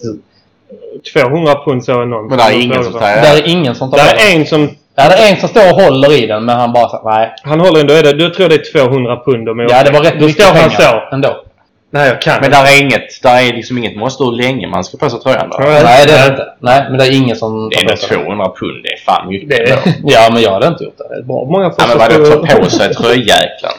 [1.15, 2.27] 200 pund så är någon.
[2.29, 4.71] Men det är ingen som säger Där är ingen som tar Det är en som...
[4.95, 7.31] Ja, det är en som står och håller i den men han bara så, nej.
[7.43, 8.13] Han håller ändå i det.
[8.13, 9.49] Du tror det är 200 pund.
[9.49, 11.15] om Ja, det var rätt Då mycket står han pengar så.
[11.17, 11.45] ändå.
[11.91, 14.85] Nej, jag kan Men där är inget, där är liksom inget måste hur länge man
[14.85, 15.57] ska på sig tröjan då.
[15.61, 16.47] Ja, Nej, det är det inte.
[16.61, 18.25] Nej, men det är ingen som Det är tar nog på sig den.
[18.27, 19.49] 200 pund, det är fan mycket.
[19.49, 19.79] Det är-.
[20.05, 21.09] Ja, men jag hade inte gjort det.
[21.15, 21.45] Det är bra.
[21.45, 23.73] Många får Ja, men så vadå på- ta på sig tröjjäklan?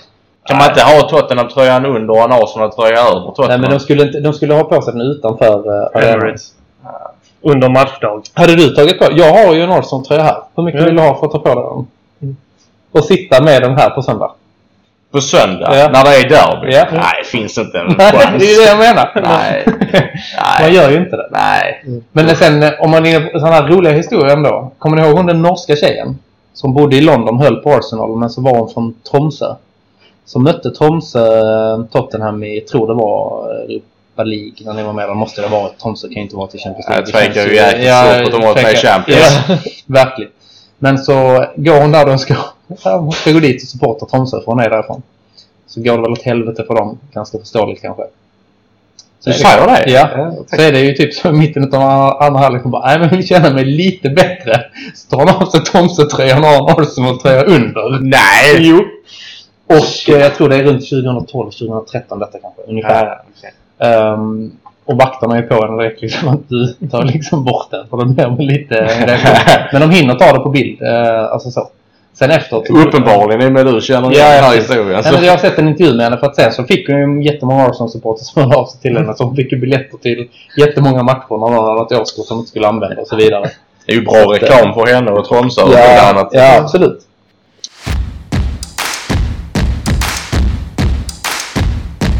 [0.45, 3.61] Kan man inte ha Tottenham-tröjan under och en Arsenal-tröja över Nej, Tottenham?
[3.61, 5.67] men de skulle, inte, de skulle ha på sig den utanför
[5.97, 6.09] uh.
[6.13, 6.51] Emirates.
[7.41, 8.21] Under matchdag.
[8.33, 10.37] Hade du tagit på Jag har ju en Arsenal-tröja här.
[10.55, 10.89] Hur mycket Mm.
[10.95, 11.63] vill du ha för att ta på dig
[12.19, 12.37] den?
[12.91, 14.31] Och sitta med den här på söndag?
[15.11, 15.89] På söndag, Ja.
[15.93, 16.73] när det är derby?
[16.75, 16.85] Ja.
[16.91, 18.35] Nej, finns inte en Nej, chans.
[18.39, 19.11] det är det jag menar.
[19.15, 19.63] Nej.
[19.65, 20.73] Man Nej.
[20.75, 21.27] gör ju inte det.
[21.31, 21.83] Nej.
[22.11, 24.71] Men sen eh, om man är på sådana här roliga historier ändå.
[24.79, 26.19] Kommer ni ihåg hon den norska tjejen?
[26.53, 29.55] Som bodde i London, höll på Arsenal, men så var hon från Tromsö.
[30.26, 31.39] Som mötte Tromsö
[31.74, 35.09] eh, Tottenham i, tror det var eh, Europa League när ni var med.
[35.09, 37.03] Då måste det vara Tromsö kan ju inte vara till Champions League.
[37.05, 38.76] Jag tvekar ju jäkligt ja, svårt att de varit med i.
[38.76, 39.39] Champions.
[39.49, 40.32] Ja, verkligen.
[40.80, 42.36] Men så går hon där och ska,
[42.84, 45.01] hon ska gå dit och supporta Tromsö för hon är därifrån.
[45.67, 46.99] Så går det väl åt helvete för dem.
[47.13, 48.03] Ganska förståeligt kanske.
[49.19, 49.91] Så Du det- säger det?
[49.91, 50.34] Ja.
[50.47, 52.63] Så är det ju typ så i mitten av andra halvlek.
[52.63, 54.61] Bara, nej men vill känna mig lite bättre.
[54.95, 57.99] Så tar hon av sig Tromsö-tröjan och har en Arsenal-tröja under.
[58.01, 58.55] Nej!
[58.59, 58.82] Jo.
[59.68, 62.61] Och eh, jag tror det är runt 2012, 2013 detta kanske.
[62.68, 63.22] Ungefär.
[63.80, 64.51] Ehm,
[64.86, 67.88] och vakterna är på henne direkt liksom att du tar liksom bort den.
[67.89, 68.88] För de blir lite...
[69.72, 70.82] Men de hinner ta det på bild.
[70.82, 71.70] eh, alltså så.
[72.14, 72.70] Sen efteråt...
[72.70, 75.03] Uppenbarligen i och med du känner Ja, den ja, här historien.
[75.14, 77.24] Men jag har sett en intervju med henne för att sen så fick hon ju
[77.32, 79.14] jättemånga Arsenal-supportrar som hörde av sig till henne.
[79.16, 82.49] Så hon fick ju biljetter till jättemånga matcher när någon hade något årskort som inte
[82.49, 83.49] skulle använda och så vidare.
[83.86, 86.30] Det är ju bra reklam för henne och Tromsö och Ja, annat.
[86.32, 86.99] ja, absolut.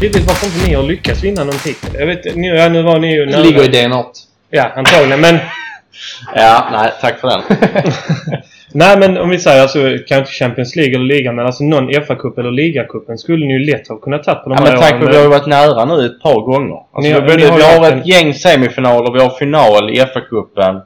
[0.04, 1.90] Riktigt varför inte ni har lyckats vinna någon titel.
[1.98, 4.04] Jag vet nu, ja, nu var ni ju Det ligger i DNA.
[4.50, 5.20] Ja, antagligen.
[5.20, 5.38] Men,
[6.34, 7.42] Ja, nej, tack för den.
[8.72, 11.90] nej, men om vi säger alltså, kanske inte Champions League eller ligan, men alltså någon
[11.90, 14.80] FA-cup eller ligacupen skulle ni ju lätt ha kunnat ta på de Ja, här men
[14.80, 15.02] tack åren.
[15.02, 16.74] för vi har ju varit nära nu ett par gånger.
[16.92, 19.90] Alltså, Ni vi, både, ni har vi har ett en- gäng semifinaler, vi har final
[19.90, 20.76] i FA-cupen.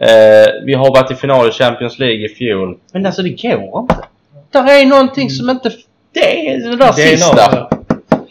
[0.00, 2.76] Eh, vi har varit i final i Champions League i fjol.
[2.92, 3.96] Men alltså det går inte.
[4.52, 5.70] Där är någonting som inte...
[6.12, 6.92] Det är det där DNA.
[6.92, 7.68] sista.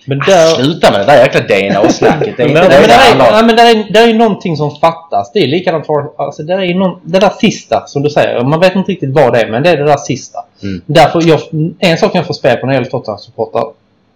[0.05, 0.47] Men där...
[0.47, 2.37] Sluta med det där jäkla DNA-snacket.
[2.37, 4.13] Det är inte Men- det men det där är, nej, men där är, där är
[4.13, 5.31] någonting som fattas.
[5.33, 6.09] Det är likadant för...
[6.17, 8.43] Alltså, där är någon, det där sista som du säger.
[8.43, 10.39] Man vet inte riktigt vad det är, men det är det där sista.
[10.63, 10.81] Mm.
[10.85, 11.39] Därför jag,
[11.79, 13.71] en sak jag får spela på när det gäller Tottenham-supportrar.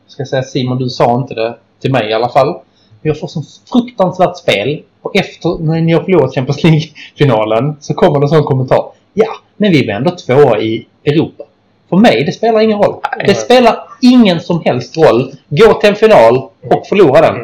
[0.08, 2.56] Ska jag säga Simon, du sa inte det till mig i alla fall.
[3.02, 4.82] Jag får sån fruktansvärt spel.
[5.02, 8.86] Och efter, när ni har förlorat Champions League-finalen, så kommer det en sån kommentar.
[9.14, 9.28] Ja,
[9.58, 11.44] men vi var ändå tvåa i Europa.
[11.90, 12.96] För mig, det spelar ingen roll.
[13.26, 15.32] Det spelar ingen som helst roll.
[15.50, 16.38] Gå till en final
[16.72, 17.36] och förlora den.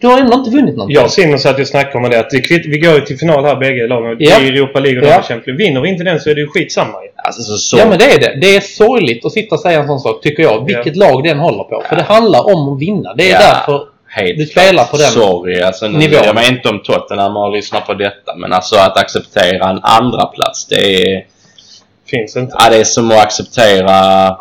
[0.00, 0.94] Du har ändå inte vunnit någonting.
[0.96, 3.18] Jag och Simon satt ju och snackade om det att det vi går ju till
[3.18, 4.16] final här bägge lagen.
[4.18, 4.40] Ja.
[4.40, 5.10] I Europa League och Ja.
[5.10, 5.22] ja.
[5.22, 5.64] Champions League.
[5.66, 6.94] Vinner vi inte den så är det ju skitsamma.
[7.24, 7.78] Alltså så, så.
[7.78, 8.38] Ja men det är det.
[8.40, 10.64] Det är sorgligt att sitta och säga en sån sak, tycker jag.
[10.66, 11.82] Vilket lag den håller på.
[11.88, 13.14] För det handlar om att vinna.
[13.14, 13.38] Det är Ja.
[13.40, 14.90] därför Helt Du spelar klart.
[14.90, 16.20] på den Sorry, alltså nu, nivån.
[16.24, 18.34] jag menar inte om Tottenham har lyssnat på detta.
[18.36, 21.24] Men alltså att acceptera en andra plats det är...
[22.10, 22.56] Finns inte.
[22.58, 24.36] Ja, det är som att acceptera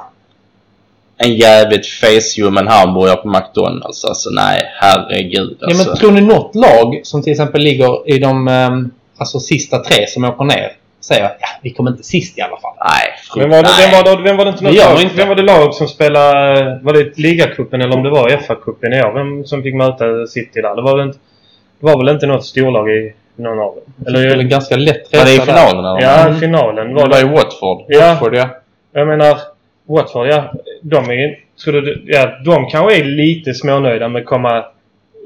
[1.18, 4.05] en jävligt faceljummen hamburgare på McDonalds.
[4.05, 5.57] Alltså nej, herregud.
[5.59, 5.88] Ja, Alltså.
[5.89, 10.07] men tror ni något lag som till exempel ligger i de ehm, alltså, sista tre
[10.07, 12.74] som åker ner säger att ja, vi kommer inte sist i alla fall?
[12.86, 13.91] nej, frukt, Vem var det, nej.
[13.91, 15.15] vem var det, vem var det inte Det något gör lag, vi inte.
[15.15, 16.80] Vem var det lag som spelade...
[16.84, 19.13] Var det ligacupen eller om det var FA-cupen i år?
[19.13, 20.76] Vem som fick möta City där?
[20.76, 21.20] Det var väl inte,
[21.80, 23.84] det var väl inte något storlag i någon av dem?
[24.08, 25.54] Eller, eller ganska lätt Var det i resa där.
[25.68, 26.02] finalen eller?
[26.10, 26.40] ja, Mm.
[26.40, 26.88] finalen.
[26.88, 27.86] Det Var var i Watford.
[27.88, 28.50] ja, Watford, ja.
[28.94, 29.38] jag menar
[29.88, 30.54] Watford, ja.
[30.82, 34.66] De är skulle du, ja, de kanske är lite smånöjda med att komma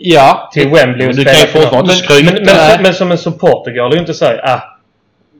[0.03, 2.33] Ja, till Wembley och Men du kan ju spela fortfarande skryta.
[2.33, 4.59] men, men, men som en supporter går det ju inte att säga ah,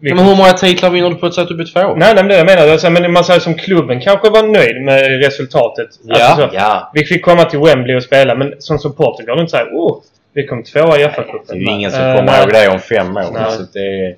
[0.01, 1.79] vi men hur många titlar vinner du på att sätta upp i två?
[1.79, 2.67] Nej, nej, men det jag menar.
[2.67, 5.87] Alltså, men man säger som klubben kanske var nöjd med resultatet.
[6.03, 6.91] Ja, alltså, så, Ja.
[6.93, 9.75] Vi fick komma till Wembley och spela, men som supporter går det inte att säga
[9.77, 9.97] oh,
[10.33, 11.45] vi kom tvåa i FA-cupen.
[11.47, 12.41] Det är ju ingen som Eh, kommer nej.
[12.41, 13.31] ihåg det om fem år.
[13.33, 13.43] Nej.
[13.51, 14.15] Så det är...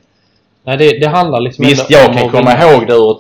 [0.66, 2.72] nej, det, det handlar liksom Visst, jag om kan komma vinna.
[2.74, 3.18] ihåg det ur...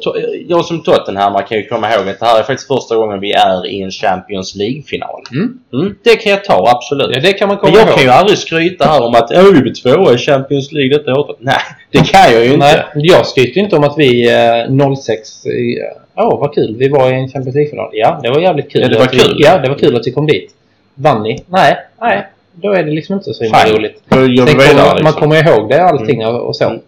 [0.49, 3.31] Jag som Tottenham kan ju komma ihåg att det här är faktiskt första gången vi
[3.31, 5.21] är i en Champions League-final.
[5.31, 5.59] Mm.
[5.73, 7.09] Mm, det kan jag ta, absolut.
[7.15, 7.95] Ja, det kan man komma Men jag ihåg.
[7.95, 11.19] kan ju aldrig skryta här om att "Åh, vi blir tvåa i Champions League detta
[11.19, 11.37] året.
[11.39, 11.55] Nej,
[11.91, 13.07] det kan jag ju Nej, inte.
[13.13, 15.45] jag skryter inte om att vi eh, 06...
[15.45, 15.79] i-
[16.15, 16.75] Åh, vad kul.
[16.79, 17.89] Vi var i en Champions League-final.
[17.93, 18.81] Ja, det var jävligt kul.
[18.81, 19.35] Ja, det var att vi, kul.
[19.39, 20.51] Ja, det var kul att vi kom dit.
[20.95, 21.43] Vann ni?
[21.47, 22.27] Nej, nej.
[22.53, 24.01] Då är det liksom inte så himla roligt.
[24.09, 25.13] kommer, Man liksom.
[25.21, 26.63] kommer ihåg det allting och, och så.
[26.63, 26.79] Mm.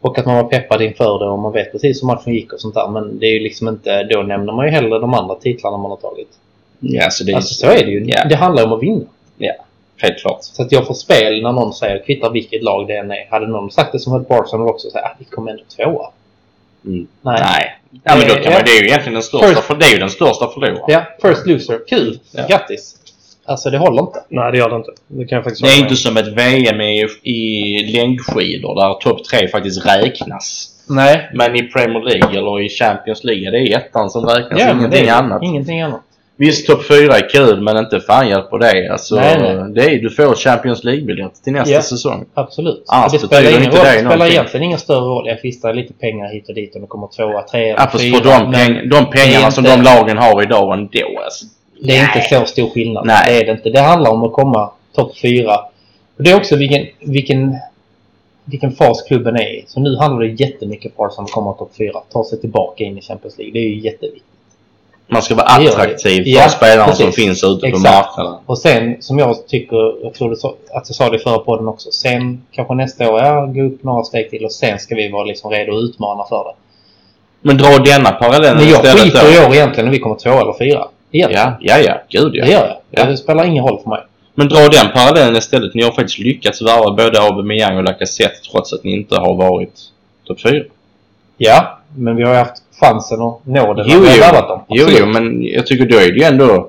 [0.00, 2.60] Och att man var peppad inför det och man vet precis hur matchen gick och
[2.60, 2.88] sånt där.
[2.88, 4.02] Men det är ju liksom inte...
[4.02, 6.28] Då nämner man ju hellre de andra titlarna man har tagit.
[6.80, 8.04] Ja, så det är Alltså så är det ju.
[8.06, 8.24] Ja.
[8.28, 9.04] Det handlar om att vinna.
[9.96, 10.38] helt klart.
[10.42, 13.26] Så att jag får spel när någon säger kvittar vilket lag det än är.
[13.30, 16.10] Hade någon sagt det som ett Arsenal också så här, ah, vi kommer ändå tvåa.
[16.86, 17.06] Mm.
[17.22, 17.40] Nej.
[17.40, 17.74] Nej.
[18.04, 18.50] Ja, men då kan Ja.
[18.50, 20.78] man, det är ju egentligen den största, First- för det är ju den största förloraren.
[20.88, 21.80] Ja, first loser.
[21.88, 22.18] Kul!
[22.32, 22.46] Ja.
[22.48, 22.96] Grattis!
[23.46, 24.18] Alltså det håller inte.
[24.28, 24.90] Nej, det gör det inte.
[25.06, 28.74] Det kan jag faktiskt Det är hålla inte med som ett VM i, i längdskidor
[28.74, 30.70] där topp tre faktiskt räknas.
[30.88, 31.30] Nej.
[31.34, 34.90] Men i Premier League eller i Champions League, det är ettan som räknas, men ingenting
[35.04, 35.42] det är annat.
[35.42, 36.00] Ingenting annat.
[36.36, 38.88] Visst, topp fyra är kul, men inte fan hjälper det.
[38.92, 39.72] Alltså, Nej, nej.
[39.74, 41.82] Det är, du får Champions League-biljett till nästa Ja.
[41.82, 42.24] säsong.
[42.34, 42.84] Absolut.
[42.88, 43.84] Annars det spelar, ingen inte roll.
[43.84, 44.32] det spelar någonting.
[44.32, 45.28] egentligen ingen större roll.
[45.28, 48.16] Jag fistar lite pengar hit och dit om det kommer tvåa, trea, Ja, fyra.
[48.18, 51.20] för de, peng, de pengarna som inte- de lagen har idag ändå.
[51.24, 51.44] Alltså.
[51.80, 53.06] Det är inte så stor skillnad.
[53.06, 53.24] Nej.
[53.32, 53.70] Det är det inte.
[53.70, 55.56] Det handlar om att komma topp fyra.
[56.16, 57.56] Och det är också vilken, vilken,
[58.44, 59.64] vilken fas klubben är i.
[59.68, 62.00] Så nu handlar det jättemycket på att komma topp fyra.
[62.12, 63.52] Ta sig tillbaka in i Champions League.
[63.52, 64.24] Det är ju jätteviktigt.
[65.06, 67.02] Man ska vara attraktiv för Ja, spelarna precis.
[67.04, 67.84] som finns ute på Exakt.
[67.84, 68.34] marknaden.
[68.46, 70.40] Och sen som jag tycker, jag tror att
[70.74, 71.90] jag sa det i förra podden också.
[71.92, 75.24] Sen kanske nästa år, ja, gå upp några steg till och sen ska vi vara
[75.24, 76.54] liksom redo att utmana för det.
[77.40, 80.58] Men dra denna parallellen Men jag skiter i år egentligen om vi kommer två eller
[80.58, 80.84] fyra.
[81.14, 81.52] Egentligen.
[81.60, 82.20] Ja, ja, ja.
[82.22, 82.44] Gud ja.
[82.44, 82.76] Det gör jag.
[82.90, 83.04] Ja.
[83.10, 84.00] Det spelar ingen roll för mig.
[84.34, 85.74] Men dra den parallellen istället.
[85.74, 89.74] Ni har faktiskt lyckats värva både Aubameyang och Lacazette trots att ni inte har varit
[90.26, 90.64] topp fyra.
[91.38, 94.60] Ja, men vi har ju haft chansen att nå det Jo, vi har värvat dem.
[94.68, 96.68] jo, jo, men jag tycker då är det ju ändå...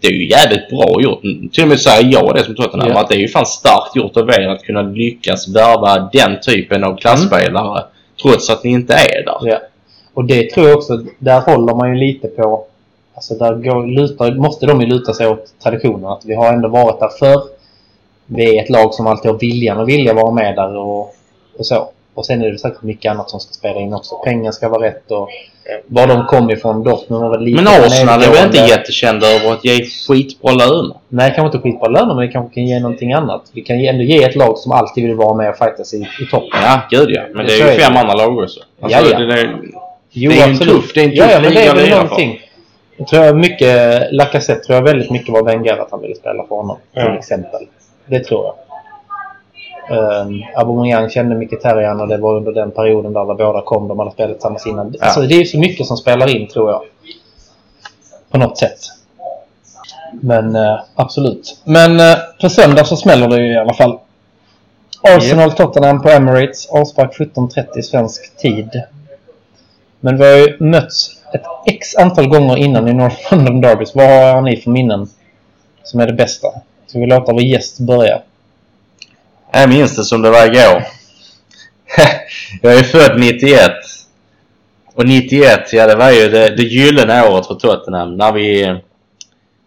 [0.00, 1.24] Det är ju jävligt bra gjort.
[1.24, 2.88] Mm, Till och med säger jag det som Tottenham.
[2.90, 3.00] Ja.
[3.00, 6.84] Att det är ju fan starkt gjort av er att kunna lyckas värva den typen
[6.84, 7.84] av klasspelare.
[8.22, 9.38] Trots att ni inte är där.
[9.42, 9.58] Ja.
[10.14, 12.66] Och det tror jag också, där håller man ju lite på...
[13.22, 16.04] Alltså där går, lutar, måste de ju luta sig åt traditionen.
[16.04, 17.42] Att vi har ändå varit där förr.
[18.26, 21.00] Vi är ett lag som alltid har viljan och vilja vara med där och,
[21.58, 21.88] och så.
[22.14, 24.14] Och sen är det säkert mycket annat som ska spela in också.
[24.24, 25.28] Pengar ska vara rätt och
[25.86, 26.82] var de kom ifrån.
[26.82, 27.62] Dortmund var väl lite...
[27.62, 30.96] Men Arsenal är väl inte jättekända över att ge skitbra löner?
[31.08, 33.42] Nej, kanske inte skitbra löner, men det kanske kan ge någonting annat.
[33.52, 36.26] Vi kan ändå ge ett lag som alltid vill vara med och fightas i, i
[36.30, 36.60] toppen.
[36.62, 37.22] Ja, gud ja.
[37.34, 37.82] Men det Så är är ju det.
[37.84, 38.60] fem andra lag också.
[38.82, 39.18] Alltså, Ja, ja.
[39.18, 39.50] Det, det,
[40.14, 40.74] Jo, Det är ju en absolut.
[40.74, 42.40] tuff- det är en tuff ja, ja, men det är väl någonting.
[43.02, 46.56] Jag tror mycket, Lacazette tror jag väldigt mycket var Wenger att han ville spela för
[46.56, 46.76] honom.
[46.92, 47.18] Till Ja.
[47.18, 47.66] exempel.
[48.06, 48.54] Det tror jag.
[49.90, 53.88] Um, Aubameyang kände Mkhitaryan och det var under den perioden där, där båda kom.
[53.88, 54.94] De hade spelat tillsammans innan.
[54.98, 55.04] Ja.
[55.04, 56.82] Alltså, det är ju så mycket som spelar in tror jag.
[58.30, 58.78] På något sätt.
[60.20, 61.60] Men eh, absolut.
[61.64, 63.98] Men uh, på söndag så smäller det ju i alla fall.
[65.02, 66.70] Arsenal-Tottenham på Emirates.
[66.70, 68.82] Avspark 17.30 svensk tid.
[70.00, 73.94] Men vi har ju mötts ett x antal gånger innan i North London Derbys.
[73.94, 75.08] Vad har ni för minnen
[75.84, 76.48] som är det bästa?
[76.86, 78.22] Så vi låter vår gäst börja.
[79.52, 80.84] Jag minns det som det var igår.
[82.62, 83.72] jag är född 91.
[84.94, 88.16] Och 91, ja det var ju det, det gyllene året för Tottenham.
[88.16, 88.76] När vi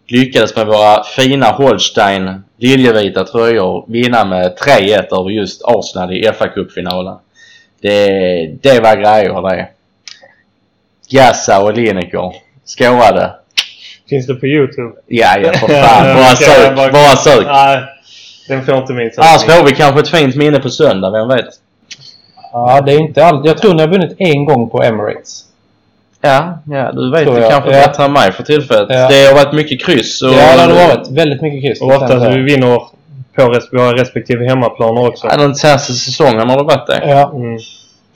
[0.06, 7.18] lyckades med våra fina Holstein liljevita tröjor vinna med 3-1 över just Arsenal i FA-cupfinalen.
[7.80, 9.68] Det, det var grejer det.
[11.10, 12.32] Gassa och Lineker
[12.64, 13.30] skårade.
[14.10, 14.92] Finns det på Youtube?
[15.06, 16.14] Ja, ja för fan.
[16.16, 16.76] Bara sök.
[16.76, 17.46] bara- sök.
[17.46, 17.82] Nej,
[18.48, 21.46] den får inte min Annars får vi kanske ett fint minne på söndag, vem vet?
[22.52, 23.46] Ja, det är inte allt.
[23.46, 25.42] Jag tror ni har vunnit en gång på Emirates.
[26.20, 27.50] Ja, ja du vet det jag.
[27.50, 27.86] kanske Ja.
[27.86, 28.86] bättre än mig för tillfället.
[28.90, 29.08] Ja.
[29.08, 30.22] Det har varit mycket kryss.
[30.22, 31.10] Och, Ja, det har varit.
[31.10, 31.80] Väldigt mycket kryss.
[31.80, 32.76] Och ofta så vi vinner
[33.36, 35.26] på våra respektive hemmaplaner också.
[35.30, 37.00] Ja, Den senaste säsongen har det varit det.
[37.10, 37.30] Ja.
[37.34, 37.58] Mm.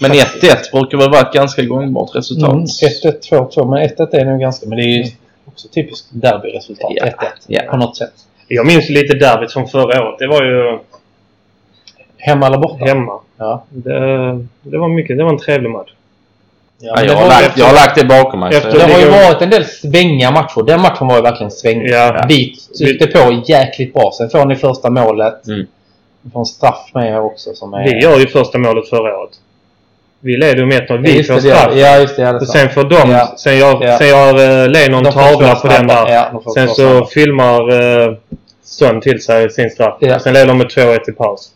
[0.01, 2.51] Men 1-1 brukar väl vara ett ganska gångbart resultat.
[2.53, 3.71] Mm, 1-1, 2-2.
[3.71, 4.67] Men 1-1 är nog ganska...
[4.69, 5.05] Men det är ju
[5.45, 6.91] också typiskt derbyresultat.
[6.95, 7.05] Ja.
[7.05, 7.13] 1-1.
[7.47, 7.63] Ja.
[7.71, 8.13] På något sätt.
[8.49, 10.19] Jag minns lite derbyt från förra året.
[10.19, 10.79] Det var ju
[12.17, 12.85] Hemma eller borta?
[12.85, 13.21] hemma.
[13.37, 13.65] Ja.
[13.69, 13.99] Det,
[14.63, 15.17] det var mycket.
[15.19, 15.91] Det var en trevlig match.
[16.79, 18.57] Ja, Ja, jag, det, har var, lagt, jag har lagt det bakom mig.
[18.57, 20.63] Efter- så- det har ju varit en del svängiga matcher.
[20.67, 21.91] Den matchen var ju verkligen svängig.
[21.91, 22.25] Ja.
[22.29, 24.11] Vi tryckte på jäkligt bra.
[24.19, 25.47] Sen får ni första målet.
[25.47, 25.67] Mm.
[26.23, 27.85] Vi får en straff med här också som är...
[27.85, 29.31] Vi gör ju första målet förra året.
[30.23, 31.03] Vi leder med 1-0.
[31.03, 31.73] Vi får det, det straff.
[31.77, 32.23] Ja, just det.
[32.23, 33.11] Ja, det sen får de...
[33.11, 33.35] Ja.
[33.37, 33.99] Sen gör, Ja.
[33.99, 36.09] sen gör uh, Lennon tavla på den där.
[36.09, 38.17] Ja, sen så filmar uh,
[38.65, 39.97] Stön till sig sin straff.
[40.01, 40.17] Ja.
[40.17, 41.51] Och sen leder de med 2-1 i paus.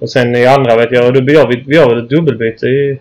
[0.00, 2.98] Och sen i andra vet jag, då gör vi, vi gör ett dubbelbyte i...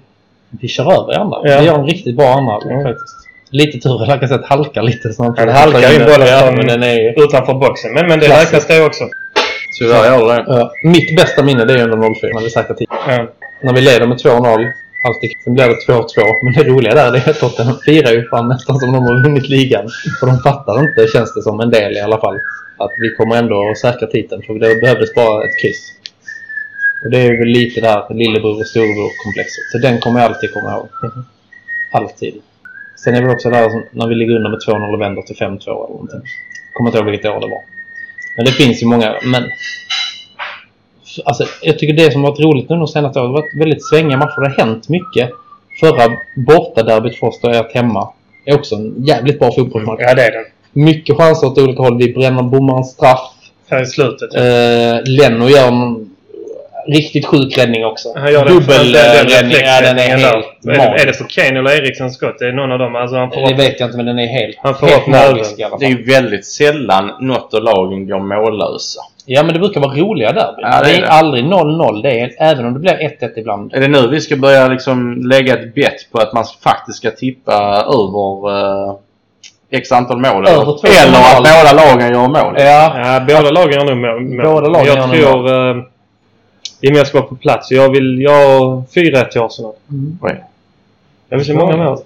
[0.62, 1.38] Vi kör över i andra.
[1.44, 1.60] Ja.
[1.60, 2.84] Vi gör en riktigt bra andra Mm.
[2.84, 3.16] faktiskt.
[3.50, 4.12] Lite tur.
[4.34, 5.14] Att halkar lite.
[5.14, 7.24] Så Han halkar in bollen ja, men den är ju...
[7.24, 7.94] Utanför boxen.
[7.94, 9.04] Men, men det räknas det också.
[9.80, 10.44] Tyvärr gör det det.
[10.48, 12.88] Ja, mitt bästa minne det är under 04 när vi tid.
[13.08, 13.28] Ja.
[13.62, 14.72] När vi leder med 2-0.
[15.08, 15.32] Alltid.
[15.44, 16.06] Sen blir det 2-2.
[16.44, 19.50] Men det roliga där är att Tottenham firar ju fan nästan som de har vunnit
[19.50, 19.90] ligan.
[20.20, 22.40] För de fattar inte, känns det som, en del i alla fall.
[22.78, 24.42] Att vi kommer ändå att säkra titeln.
[24.42, 25.94] För det behövdes bara ett kryss.
[27.04, 29.64] Och det är väl lite det här lillebror och storebror-komplexet.
[29.72, 30.90] Så den kommer jag alltid komma ihåg.
[31.92, 32.42] Alltid.
[33.04, 35.36] Sen är det väl också där när vi ligger under med 2-0 och vänder till
[35.36, 36.22] 5-2 eller någonting.
[36.74, 37.64] Kommer inte ihåg vilket år det var.
[38.38, 39.16] Men det finns ju många.
[39.24, 39.44] Men
[41.26, 43.60] Alltså, jag tycker det som har varit roligt nu de senaste åren, det har varit
[43.62, 44.42] väldigt svängiga matcher.
[44.42, 45.30] Det har hänt mycket.
[45.80, 48.10] Förra bortaderbyt för oss och ert hemma
[48.46, 50.00] är också en jävligt bra fotbollsmatch.
[50.02, 50.46] ja, det är det.
[50.74, 51.98] Mycket chanser åt olika håll.
[51.98, 53.30] Vi bränner bommar en straff.
[53.70, 54.36] Här i slutet.
[54.36, 56.10] Eh, Leno gör en
[56.88, 58.14] riktigt sjuk räddning också.
[58.14, 59.58] Den, den, den, Dubbelräddning.
[59.66, 60.46] Ja, den är helt.
[60.68, 62.36] Är det, är det på Kane eller Erikssons skott?
[62.40, 62.96] Det är någon av dem.
[62.96, 65.08] Alltså han får Det upp- vet jag inte, men den är helt, Han får helt
[65.08, 66.00] magisk i alla Det är fall.
[66.00, 69.02] ju väldigt sällan något av lagen går mållösa.
[69.26, 70.66] Ja, men det brukar vara roliga derbyn.
[70.72, 71.10] Ja, det det är är det.
[71.12, 72.02] aldrig 0-0.
[72.04, 73.74] Det är, även om det blir 1-1 ibland.
[73.74, 77.12] Är det nu vi ska börja liksom lägga ett bett på att man faktiskt ska
[77.12, 77.54] tippa
[77.88, 78.52] över
[78.90, 78.96] eh,
[79.70, 80.48] x antal mål?
[80.48, 81.44] Över Eller, två eller att mål.
[81.44, 82.56] båda lagen gör mål?
[82.58, 84.46] Ja, Ja, båda lagen gör nog mål.
[84.54, 85.94] Båda lagen jag gör tror...
[86.82, 87.72] I och med jag ska vara på plats.
[87.72, 88.22] Jag vill...
[88.22, 88.62] Jag
[88.96, 89.74] 4-1 till Arsenal.
[90.22, 90.44] Oj.
[91.30, 91.98] Jag vill se många mål.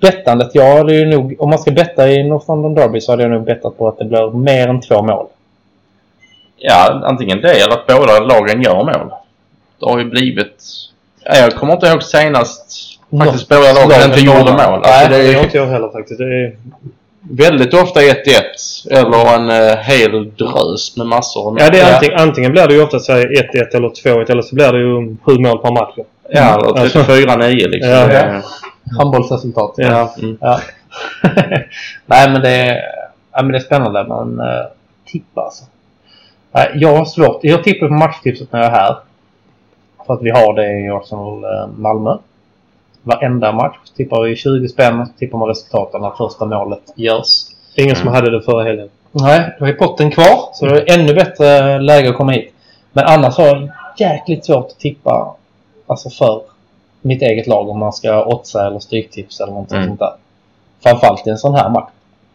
[0.00, 1.34] bettandet, jag hade ju nog...
[1.38, 3.98] Om man ska betta i North London Derby så hade jag nog bettat på att
[3.98, 5.26] det blir mer än två mål.
[6.56, 9.10] Ja, antingen det eller att båda lagen gör mål.
[9.80, 10.64] Det har ju blivit...
[11.24, 12.72] Ja, jag kommer inte ihåg senast
[13.18, 14.60] faktiskt båda lagen inte gjorde mål.
[14.60, 16.18] Alltså, Nej, det är inte jag heller faktiskt.
[16.18, 16.56] Det är,
[17.30, 18.12] väldigt ofta 1-1
[18.90, 21.58] eller en uh, hel drös med massor av mål.
[21.60, 21.94] ja, det är Ja.
[21.94, 24.78] antingen, antingen blir det ju ofta så här 1-1 eller 2-1 eller så blir det
[24.78, 25.94] ju sju mål per match.
[26.28, 27.90] Ja, eller Alltså- 34-9 liksom.
[27.90, 27.96] Ja.
[27.96, 28.42] Är-
[28.98, 29.74] Handbollsresultat.
[29.76, 30.14] Ja.
[30.18, 30.38] Mm.
[30.40, 30.60] Ja.
[32.06, 32.76] Nej, men det är,
[33.32, 34.04] ja, men det är spännande.
[34.08, 34.66] Men uh,
[35.12, 35.64] tippa alltså.
[36.74, 37.38] Jag har svårt.
[37.42, 38.96] Jag tippar på matchtipset när jag är här.
[40.06, 42.16] För att vi har det i Arsenal eh.
[43.02, 45.12] Varenda match tippar vi 20 spänn.
[45.18, 47.44] Tippar man resultaten när första målet görs.
[47.74, 48.88] Ingen som hade det förra helgen.
[49.12, 50.48] Nej, då är potten kvar.
[50.52, 52.54] Så det är ännu bättre läge att komma hit.
[52.92, 55.34] Men annars har jag jäkligt svårt att tippa
[55.86, 56.42] alltså för
[57.02, 59.88] mitt eget lag om man ska oddsa eller stryktips eller någonting Mm.
[59.88, 60.12] sånt där.
[60.82, 61.90] Framförallt i en sån här match.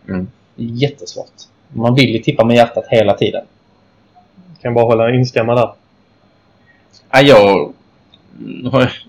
[0.10, 0.28] Mm.
[0.56, 1.32] Det är jättesvårt.
[1.68, 3.46] Man vill ju tippa med hjärtat hela tiden.
[4.62, 5.70] Kan bara hålla instämma där.
[7.12, 7.74] Ja, jag,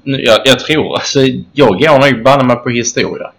[0.04, 1.20] jag, jag tror alltså,
[1.52, 3.30] jag går nog banne mig på historia.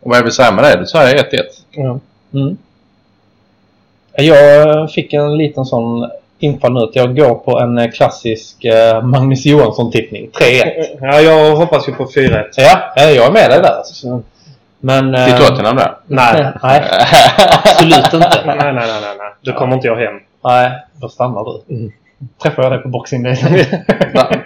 [0.00, 1.40] Och vad jag vill säga med det, då säger jag 1-1.
[1.70, 1.98] Ja.
[2.34, 2.56] Mm.
[4.16, 9.02] Jag fick en liten sån infall nu att jag går på en eh, klassisk eh,
[9.02, 10.30] Magnus Johansson-tippning.
[10.40, 10.98] 3-1.
[11.00, 12.44] ja, jag hoppas ju på 4-1.
[12.56, 13.76] Ja, ja, jag är med dig där.
[13.76, 14.22] alltså.
[14.80, 15.14] Men...
[15.14, 15.96] Till Tottenham där.
[16.06, 16.52] Nej.
[16.62, 16.82] Nej,
[17.64, 18.42] absolut inte.
[18.46, 19.32] nej, nej, nej, nej, nej.
[19.40, 20.20] Då kommer inte jag hem.
[20.44, 20.70] Nej,
[21.00, 21.74] då stannar du.
[21.74, 21.92] Mm.
[22.42, 23.38] Träffar jag dig på Boxing Day.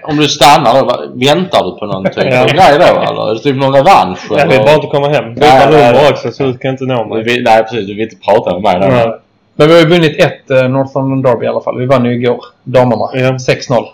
[0.02, 0.86] Om du stannar då,
[1.26, 2.24] väntar du på någon typ Ja.
[2.46, 3.30] grej då eller?
[3.30, 4.26] Är det typ någon revansch?
[4.30, 4.52] Jag eller?
[4.52, 5.24] vill bara inte komma hem.
[5.24, 6.10] Nej, Byta nej, nummer nej.
[6.10, 7.22] också så du kan inte nå mig.
[7.22, 8.90] vill- Nej precis, du vill inte prata med mig.
[8.90, 9.12] Nej.
[9.56, 11.78] Men vi har ju vunnit ett eh, North London Derby i alla fall.
[11.78, 12.44] Vi vann ju igår.
[12.64, 13.08] Damerna.
[13.12, 13.30] Ja.
[13.32, 13.84] 6-0.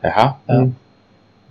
[0.00, 0.32] Jaha.
[0.48, 0.74] Mm.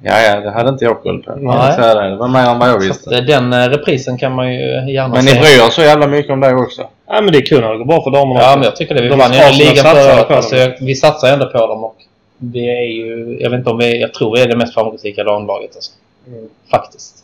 [0.02, 1.36] Ja, ja, det hade inte jag koll på.
[1.36, 1.76] Nej.
[1.78, 2.10] Det.
[2.10, 3.16] det var mer än vad jag visste.
[3.18, 5.40] eh, den eh, reprisen kan man ju gärna Men ni se.
[5.40, 6.82] bryr er så jävla mycket om det också?
[7.12, 8.96] Ja, men det är kul när det går bra för damerna Ja, men jag tycker
[8.96, 9.02] det.
[9.02, 10.32] Vi De vann ju ligan förra året.
[10.32, 11.96] Alltså, vi satsar ändå på dem och
[12.38, 13.38] vi är ju...
[13.42, 14.02] Jag vet inte om vi...
[14.02, 15.76] Jag tror vi är det mest framgångsrika damlaget.
[15.76, 15.92] Alltså.
[16.28, 16.50] Mm.
[16.72, 17.24] Faktiskt.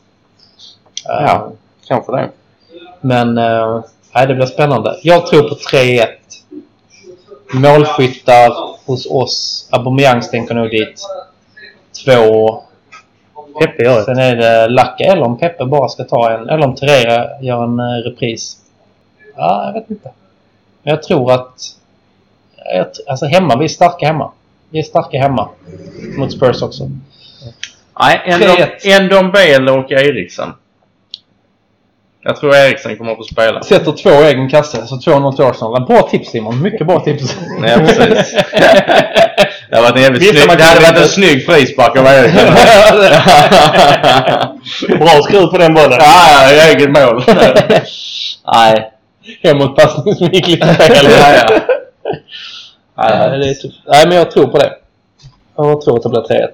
[1.07, 1.51] Ja.
[1.87, 2.29] Kanske det.
[3.01, 3.83] Men eh,
[4.15, 4.99] nej, det blir spännande.
[5.03, 6.05] Jag tror på 3-1.
[7.53, 8.53] Målskyttar
[8.85, 9.69] hos oss.
[9.71, 11.01] Aubameyang stänker nog dit.
[12.05, 12.61] Två...
[13.59, 14.05] Peppe gör det.
[14.05, 17.63] Sen är det Lacka eller om Peppe bara ska ta en, eller om Terera gör
[17.63, 18.57] en eh, repris.
[19.35, 20.11] Ja, jag vet inte.
[20.83, 21.75] Men jag tror att...
[22.75, 24.31] Jag, alltså hemma, vi är starka hemma.
[24.69, 25.49] Vi är starka hemma.
[26.17, 26.89] Mot Spurs också.
[27.99, 28.57] Nej, en, 3-1.
[28.57, 30.53] Dom, en Dombele och Eriksen.
[32.27, 33.63] Jag tror Eriksen kommer att få spela.
[33.63, 35.85] Sätter två egen kasse, så 2-0 till Arsenal.
[35.85, 37.37] Bra tips Simon, mycket bra tips.
[37.59, 38.35] Nej, precis.
[39.69, 42.53] Det en jävligt snygg, det hade varit en snygg frispark av Eriksen.
[44.99, 45.97] Bra skruv på den bollen.
[45.99, 47.23] ja, ja, eget mål.
[48.53, 48.91] Nej.
[49.43, 51.05] Hemåtpassning som gick lite fel.
[52.97, 53.27] Ja, ja.
[53.29, 53.75] Nej, det är tufft.
[53.87, 54.73] Nej, men jag tror på det.
[55.55, 56.47] Jag tror att det blir 3-1.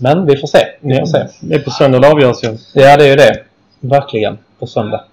[0.00, 0.58] Men vi får se.
[0.80, 1.18] Vi får se.
[1.40, 2.48] Det är på söndag det avgörs ju.
[2.74, 3.36] Ja, det är ju det.
[3.80, 4.38] Verkligen.
[4.58, 5.04] På söndag.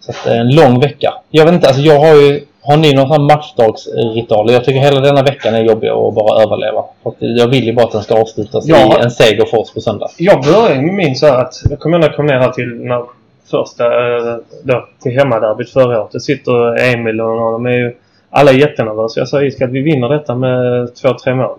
[0.00, 1.14] Så att det är en lång vecka.
[1.30, 2.44] Jag vet inte, alltså jag har ju...
[2.62, 4.52] Har ni någon sån matchdagsritual?
[4.52, 6.84] Jag tycker hela denna veckan är jobbig att bara överleva.
[7.02, 8.98] För jag vill ju bara att den ska avslutas Ja.
[9.00, 10.08] i en seger för oss på söndag.
[10.16, 11.62] Jag började med min så här att...
[11.70, 13.04] Jag kommer ihåg när jag kom ner här till när
[13.50, 13.84] första...
[13.84, 16.12] eh, Då, till hemmaderbyt förra året.
[16.12, 17.96] Det sitter Emil och de är ju...
[18.30, 19.20] Alla är jättenervösa.
[19.20, 21.58] Jag sa iskallt vi vinner detta med 2-3 mål.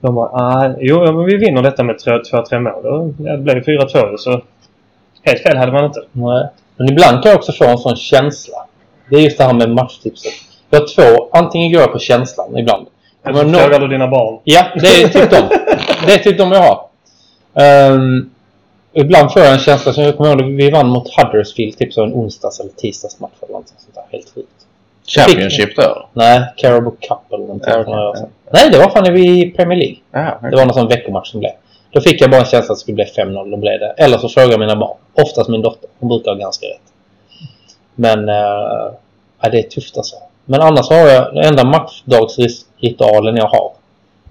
[0.00, 3.12] De bara, ah, jo ja, men vi vinner detta med 2-3 mål.
[3.18, 4.40] Ja, Det blev 4-2 så...
[5.24, 6.00] Helt fel hade man inte.
[6.12, 6.46] Nej.
[6.76, 8.54] Men ibland kan jag också få en sån känsla.
[9.10, 10.32] Det är just det här med matchtipset.
[10.70, 11.28] Jag två.
[11.32, 12.86] Antingen går jag på känslan ibland.
[13.26, 14.40] Så frågar du dina barn.
[14.44, 15.36] Ja, det är typ de.
[16.06, 16.80] Det är typ de jag har.
[17.54, 18.30] Ehm,
[18.92, 22.02] ibland får jag en känsla som jag kommer ihåg vi vann mot Huddersfield typ så
[22.02, 24.04] en onsdags eller tisdagsmatch eller något sånt där.
[24.10, 24.48] Helt sjukt.
[25.06, 26.08] Championship då?
[26.12, 27.72] Nej, Caribou Cup eller någonting.
[27.72, 28.14] Ja,
[28.50, 29.96] Nej, det var fan i Premier League.
[30.10, 31.52] Ja, Det var någon sån veckomatch som blev.
[31.90, 33.50] Då fick jag bara en känsla att det skulle bli 5-0.
[33.50, 33.94] Då blev det.
[33.96, 34.96] Eller så frågade jag mina barn.
[35.14, 35.90] Oftast min dotter.
[35.98, 36.92] Hon brukar ha ganska rätt.
[37.94, 38.34] Men äh,
[39.42, 40.16] ja, det är tufft alltså.
[40.44, 43.72] Men annars har jag den enda matchdagsritualen jag har.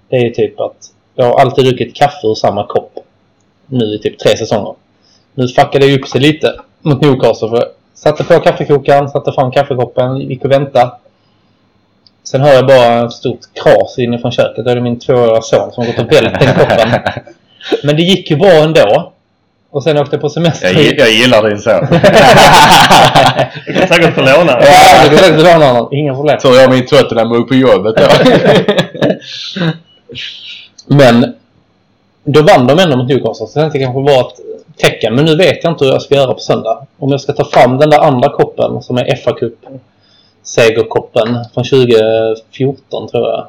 [0.09, 2.99] Det är ju typ att jag har alltid druckit kaffe ur samma kopp.
[3.71, 4.73] Nu i typ tre säsonger.
[5.33, 7.49] Nu fuckade det upp sig lite mot Newcastle.
[7.49, 10.91] För jag satte på kaffekokaren, satte fram kaffekoppen, gick och väntade.
[12.23, 14.65] Sen hör jag bara ett stort kras inifrån köket.
[14.65, 16.89] Då är det min tvååriga son som har gått och vält den koppen.
[17.83, 19.11] Men det gick ju bra ändå.
[19.69, 20.73] Och sen åkte jag på semester.
[20.73, 21.87] Jag, jag gillar din son.
[23.65, 24.59] Du kan säkert få låna.
[24.61, 25.89] Ja, det går säkert låna honom.
[25.93, 26.37] Inga problem.
[26.37, 28.07] Tur jag min Tottenham på jobbet då.
[30.95, 31.33] Men
[32.23, 33.47] då vann de ändå mot Newcastle.
[33.47, 34.39] Så jag tänkte det kanske var ett
[34.77, 35.15] tecken.
[35.15, 36.85] Men nu vet jag inte hur jag ska göra på söndag.
[36.99, 39.53] Om jag ska ta fram den där andra koppen som är FA Cup
[40.43, 43.47] segerkoppen från 2014 tror jag.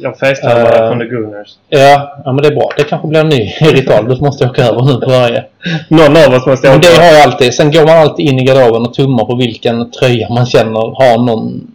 [0.00, 0.88] Jag facetimar bara Eh.
[0.88, 1.48] från The Gooners.
[1.68, 2.70] Ja, ja, men det är bra.
[2.76, 4.08] Det kanske blir en ny ritual.
[4.08, 5.44] Då måste jag åka över nu på varje.
[5.88, 6.88] Någon av oss måste Men åka.
[6.88, 7.54] det har jag alltid.
[7.54, 11.18] Sen går man alltid in i garderoben och tummar på vilken tröja man känner har
[11.24, 11.72] någon,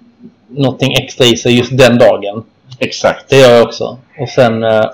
[0.47, 2.43] någonting extra i sig just den dagen.
[2.79, 3.29] Exakt.
[3.29, 3.97] Det gör jag också.
[4.19, 4.85] Och sen eh,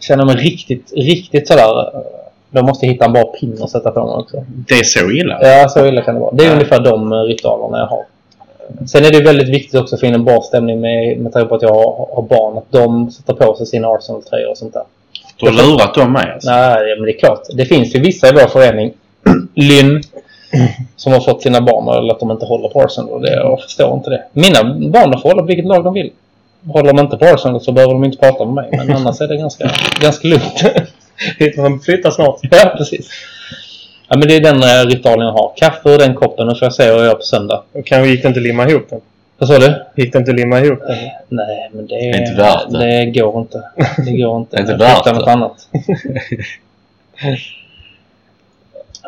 [0.00, 1.90] känner mig riktigt, riktigt sådär...
[2.50, 4.44] Då måste jag hitta en bra pin att sätta på mig också.
[4.48, 5.38] Det är så illa?
[5.42, 6.32] Ja, så illa kan det vara.
[6.34, 6.52] Det är Ja.
[6.52, 8.04] ungefär de eh, ritualerna jag har.
[8.86, 11.48] Sen är det väldigt viktigt också att få in en bra stämning med, med tanke
[11.48, 12.58] på att jag har, har barn.
[12.58, 14.82] Att de sätter på sig sina Arsenal-tröjor och sånt där.
[15.36, 16.50] Du har lurat dem med alltså.
[16.50, 17.40] Nej, men det är klart.
[17.54, 18.92] Det finns ju vissa i vår förening,
[19.54, 20.02] Lynn,
[20.96, 23.10] som har fått sina barn eller att de inte håller på Arsenal.
[23.10, 24.22] Och det, jag förstår inte det.
[24.32, 26.10] Mina barn får hålla på vilket lag de vill.
[26.66, 28.68] Håller de inte på Arsenal så behöver de inte prata med mig.
[28.72, 30.62] Men annars är det ganska, ganska lugnt.
[31.56, 32.38] De flyttar snart.
[32.42, 33.10] ja, precis.
[34.08, 35.52] Ja, men det är den eh, ritualen jag har.
[35.56, 37.62] Kaffe ur den koppen och får jag se vad jag gör på söndag.
[37.72, 39.00] Och kan, gick det inte limma ihop den?
[39.38, 39.84] Vad sa du?
[39.96, 40.96] Gick det inte limma ihop den?
[41.28, 42.78] Nej, men det, Det är inte värt det.
[42.78, 43.62] det går inte.
[44.06, 44.56] Det går inte.
[44.56, 45.32] Det är inte värt hittar något det.
[45.32, 45.68] annat.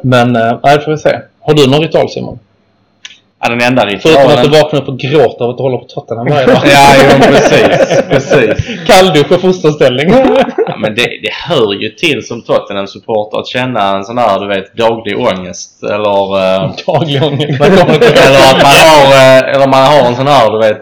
[0.02, 1.20] Men, äh, nej, får vi se.
[1.40, 2.38] Har du någon ritual Simon?
[3.40, 4.50] Ja, den enda Förutom att du ritualen...
[4.62, 6.56] vaknar upp och gråter av att du håller på Tottenham varje dag.
[6.64, 8.02] Ja, jo, precis.
[8.10, 8.86] precis.
[8.86, 10.10] Kalldusch och fosterställning.
[10.66, 14.48] Ja, men det, det hör ju till som Tottenham-supporter att känna en sån här, du
[14.48, 15.82] vet, daglig ångest.
[15.82, 16.38] Eller...
[16.54, 17.60] eh, Daglig ångest.
[17.60, 20.80] Man eller att man har, eh, eller man har en sån här, du vet,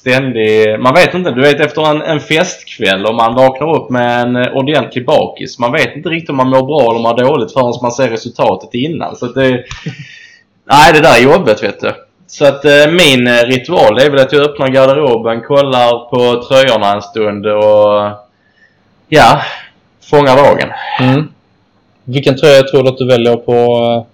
[0.00, 0.80] ständig...
[0.80, 4.36] Man vet inte, du vet efter en, en festkväll och man vaknar upp med en
[4.36, 5.58] eh, ordentlig bakis.
[5.58, 8.74] Man vet inte riktigt om man mår bra eller mår dåligt förrän man ser resultatet
[8.74, 9.16] innan.
[9.16, 9.64] Så det...
[10.70, 11.94] Nej, det där är jobbet vet du.
[12.26, 16.92] Så att eh, min eh, ritual är väl att jag öppnar garderoben, kollar på tröjorna
[16.92, 18.10] en stund och...
[19.08, 19.42] Ja,
[20.10, 20.72] fångar dagen.
[21.00, 21.28] Mm.
[22.04, 24.04] Vilken tröja tror du att du väljer på uh,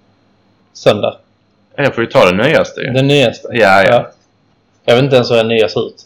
[0.73, 1.15] söndag?
[1.75, 2.91] Jag får ju ta det nyaste ju.
[2.91, 3.47] Den nyaste?
[3.51, 4.11] Ja, ja.
[4.85, 6.01] Jag vet inte ens hur den nya ser ut.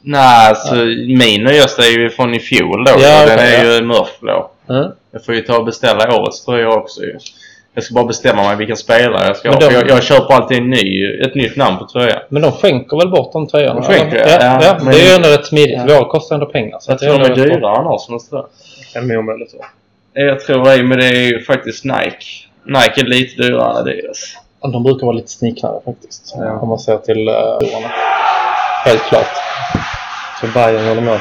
[0.00, 0.74] Nej, alltså
[1.18, 2.92] min nyaste är ju från i fjol då.
[2.98, 3.74] Ja, den okej, är ja.
[3.74, 4.50] ju mörkblå.
[4.68, 4.90] Mm.
[5.10, 7.18] Jag får ju ta och beställa årets tröja också ju.
[7.74, 9.68] Jag ska bara bestämma mig vilken spelare jag ska Men ha.
[9.68, 12.18] de- Jag, jag köper alltid en ny, ett nytt namn på tröjan.
[12.28, 13.74] Men de skänker väl bort de tröjorna?
[13.80, 14.26] De skänker, ja.
[14.28, 14.36] ja.
[14.40, 15.78] Ja, ja men- det är ju ändå rätt smidigt.
[15.88, 15.94] Ja.
[15.98, 16.78] Våra kostar ändå pengar.
[16.80, 18.46] Så Jag tror de är dyrare än Arsenals tror
[18.94, 19.02] jag.
[19.02, 19.56] En miljon eller så.
[20.12, 22.26] Jag tror det, men det är ju faktiskt Nike.
[22.66, 24.36] Nike är lite dyrare än Adidas.
[24.72, 26.34] De brukar vara lite sniknare faktiskt.
[26.38, 26.58] Ja.
[26.58, 27.58] Om man ser till uh.
[28.84, 29.26] Helt klart.
[30.40, 31.20] Så Bayern håller med.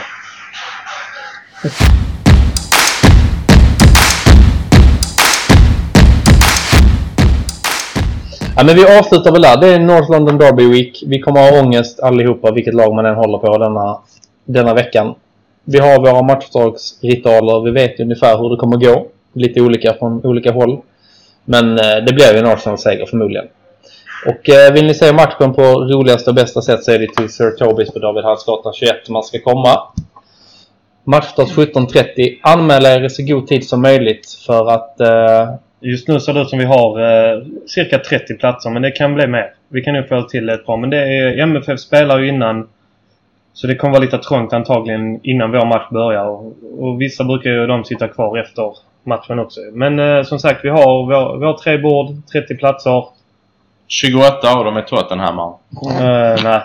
[8.56, 9.58] Ja, men vi avslutar väl där.
[9.58, 11.04] Det är North London Derby Week.
[11.08, 13.99] Vi kommer ha ångest allihopa, vilket lag man än håller på denna,
[14.45, 15.16] denna veckan.
[15.64, 17.64] Vi har våra matchdagsritualer.
[17.64, 19.08] Vi vet ungefär hur det kommer gå.
[19.34, 20.82] Lite olika från olika håll.
[21.45, 23.45] Men eh, det blir ju en Arsenal-seger förmodligen.
[24.26, 27.30] Och eh, vill ni se matchen på roligaste och bästa sätt så är det till
[27.30, 29.82] Sir Tobis på David Hallsgatan 21 man ska komma.
[31.04, 32.38] Matchstart 17.30.
[32.41, 35.54] Anmäl er i så god tid som möjligt för att eh,
[35.84, 39.14] Just nu ser det ut som vi har eh, cirka 30 platser, men det kan
[39.14, 39.54] bli mer.
[39.70, 42.70] Vi kan nog få till ett par, men det är, MFF spelar ju innan.
[43.54, 46.26] Så det kommer vara lite trångt antagligen innan vår match börjar.
[46.26, 48.74] Och, och vissa brukar ju de sitta kvar efter
[49.04, 49.60] matchen också.
[49.74, 53.06] Men eh, som sagt, vi har, vår, vi har tre bord, 30 platser.
[53.88, 55.54] 28 av dem är Tottenhammar.
[56.02, 56.62] Eh, nej.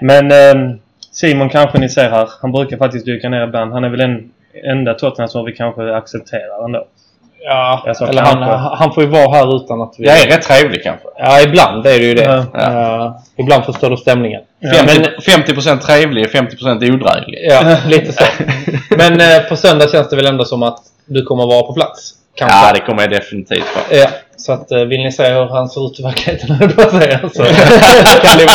[0.00, 0.76] Men eh,
[1.12, 2.28] Simon kanske ni ser här.
[2.40, 3.72] Han brukar faktiskt dyka ner ibland.
[3.72, 4.32] Han är väl den
[4.64, 6.86] enda Tottenham som vi kanske accepterar ändå.
[7.42, 8.42] Ja, sa eller han,
[8.78, 10.06] han får ju vara här utan att vi...
[10.06, 11.06] Jag är rätt trevlig kanske.
[11.18, 12.46] Ja, ibland är det ju det.
[12.52, 12.60] Ja.
[13.04, 14.40] Eh, ibland förstör du stämningen.
[14.58, 17.38] Ja, Femtio- 50% trevlig, 50% odräglig.
[17.50, 18.24] Ja, lite så.
[18.96, 22.12] Men eh, på söndag känns det väl ändå som att du kommer vara på plats?
[22.34, 22.58] Kanske.
[22.66, 24.00] Ja, det kommer jag definitivt vara.
[24.00, 26.70] Ja, så att, eh, vill ni se hur han ser ut i verkligheten, höll
[27.10, 27.28] jag på säga,
[28.04, 28.46] så kan det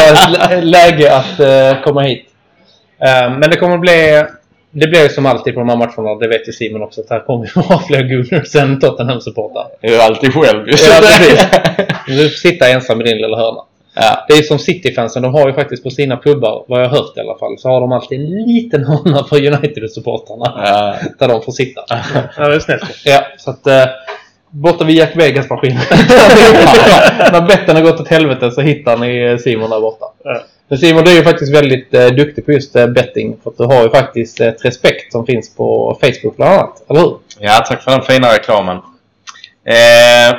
[0.49, 2.25] vara läge att eh, komma hit.
[3.01, 4.23] Eh, men det kommer bli...
[4.78, 7.09] Det blir ju som alltid på de här matcherna, det vet ju Simon också, att
[7.09, 9.65] här kommer ju vara fler Gunners än Tottenham-supportrar.
[9.82, 10.63] Jag är alltid själv.
[10.67, 11.45] Ja, precis.
[12.07, 13.61] Du sitta ensam i din lilla hörna.
[13.95, 14.26] ja.
[14.28, 17.17] Det är som City-fansen, de har ju faktiskt på sina pubbar, vad jag har hört
[17.17, 20.53] i alla fall, så har de alltid en liten hörna för United-supportrarna.
[20.65, 20.95] Ja.
[21.19, 21.82] Där de får sitta.
[22.38, 22.84] Ja, det är snällt.
[23.05, 23.67] Ja, så att...
[23.67, 23.84] Eh,
[24.49, 25.76] borta vid Jack Vegas maskin.
[27.32, 30.05] När betten har gått åt helvete så hittar ni eh, Simon där borta.
[30.23, 30.41] Ja.
[30.68, 33.38] Men Simon, du är ju faktiskt väldigt eh, duktig på just eh, betting.
[33.43, 36.89] För att du har ju faktiskt eh, ett respekt som finns på Facebook bland annat.
[36.89, 37.18] Eller hur?
[37.39, 38.78] ja, tack för den fina reklamen.
[39.66, 40.38] Eh,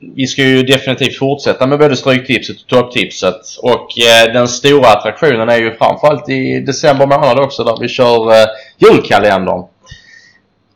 [0.00, 3.40] vi ska ju definitivt fortsätta med både Stryktipset och Topptipset.
[3.62, 8.32] Och eh, den stora attraktionen är ju framförallt i december månad också där vi kör
[8.32, 8.46] eh,
[8.78, 9.64] julkalendern.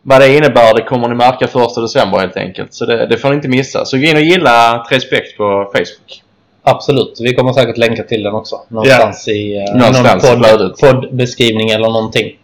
[0.02, 2.74] Vad det innebär det kommer ni märka första december helt enkelt.
[2.74, 3.84] Så det, det får ni inte missa.
[3.84, 6.22] Så gå in och gilla Trespekt på Facebook.
[6.62, 7.18] Absolut.
[7.20, 8.60] Vi kommer säkert länka till den också.
[8.68, 10.80] Någonstans i Någonstans i någon flödet.
[10.80, 12.38] podd, poddbeskrivning eller någonting.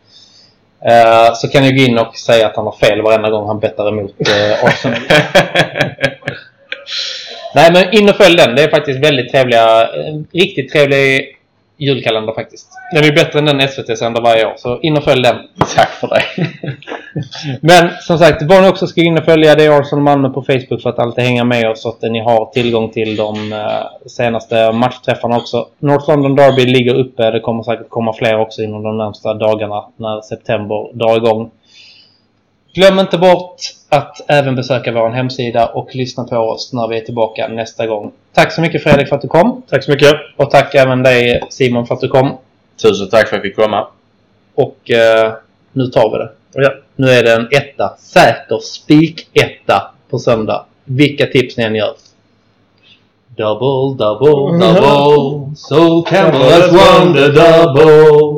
[0.84, 3.58] Eh, så kan ni gå in och säga att han har fel varenda gång han
[3.60, 5.00] bettar emot uh, Arsenal.
[7.54, 8.54] Nej, men in och följ den.
[8.56, 9.88] Det är faktiskt väldigt trevliga,
[10.32, 11.37] riktigt trevlig
[11.78, 12.68] julkalender faktiskt.
[12.94, 15.36] Den är bättre än den SVT sänder varje år, så in och följ den.
[15.76, 16.22] Tack för det.
[17.60, 20.42] Men som sagt, vad ni också ska in och följa det är Arsenal Malmö på
[20.42, 24.08] Facebook för att alltid hänga med oss så att ni har tillgång till de eh,
[24.08, 25.66] senaste matchträffarna också.
[25.78, 27.30] North London Derby ligger uppe.
[27.30, 31.50] Det kommer säkert komma fler också inom de närmsta dagarna när september drar igång.
[32.78, 33.56] Glöm inte bort
[33.88, 38.12] att även besöka vår hemsida och lyssna på oss när vi är tillbaka nästa gång.
[38.32, 39.62] Tack så mycket Fredrik för att du kom.
[39.70, 40.14] Tack så mycket.
[40.36, 42.38] Och tack även dig Simon för att du kom.
[42.82, 43.86] Tusen tack för att jag fick komma.
[44.54, 45.32] Och eh,
[45.72, 46.30] nu tar vi det.
[46.52, 46.70] Ja.
[46.96, 47.96] Nu är det en etta.
[47.98, 50.64] Säker spik-etta på söndag.
[50.84, 51.94] Vilka tips ni än gör.
[53.36, 55.56] Double, double, double.
[55.56, 58.37] So Campbell has won the double.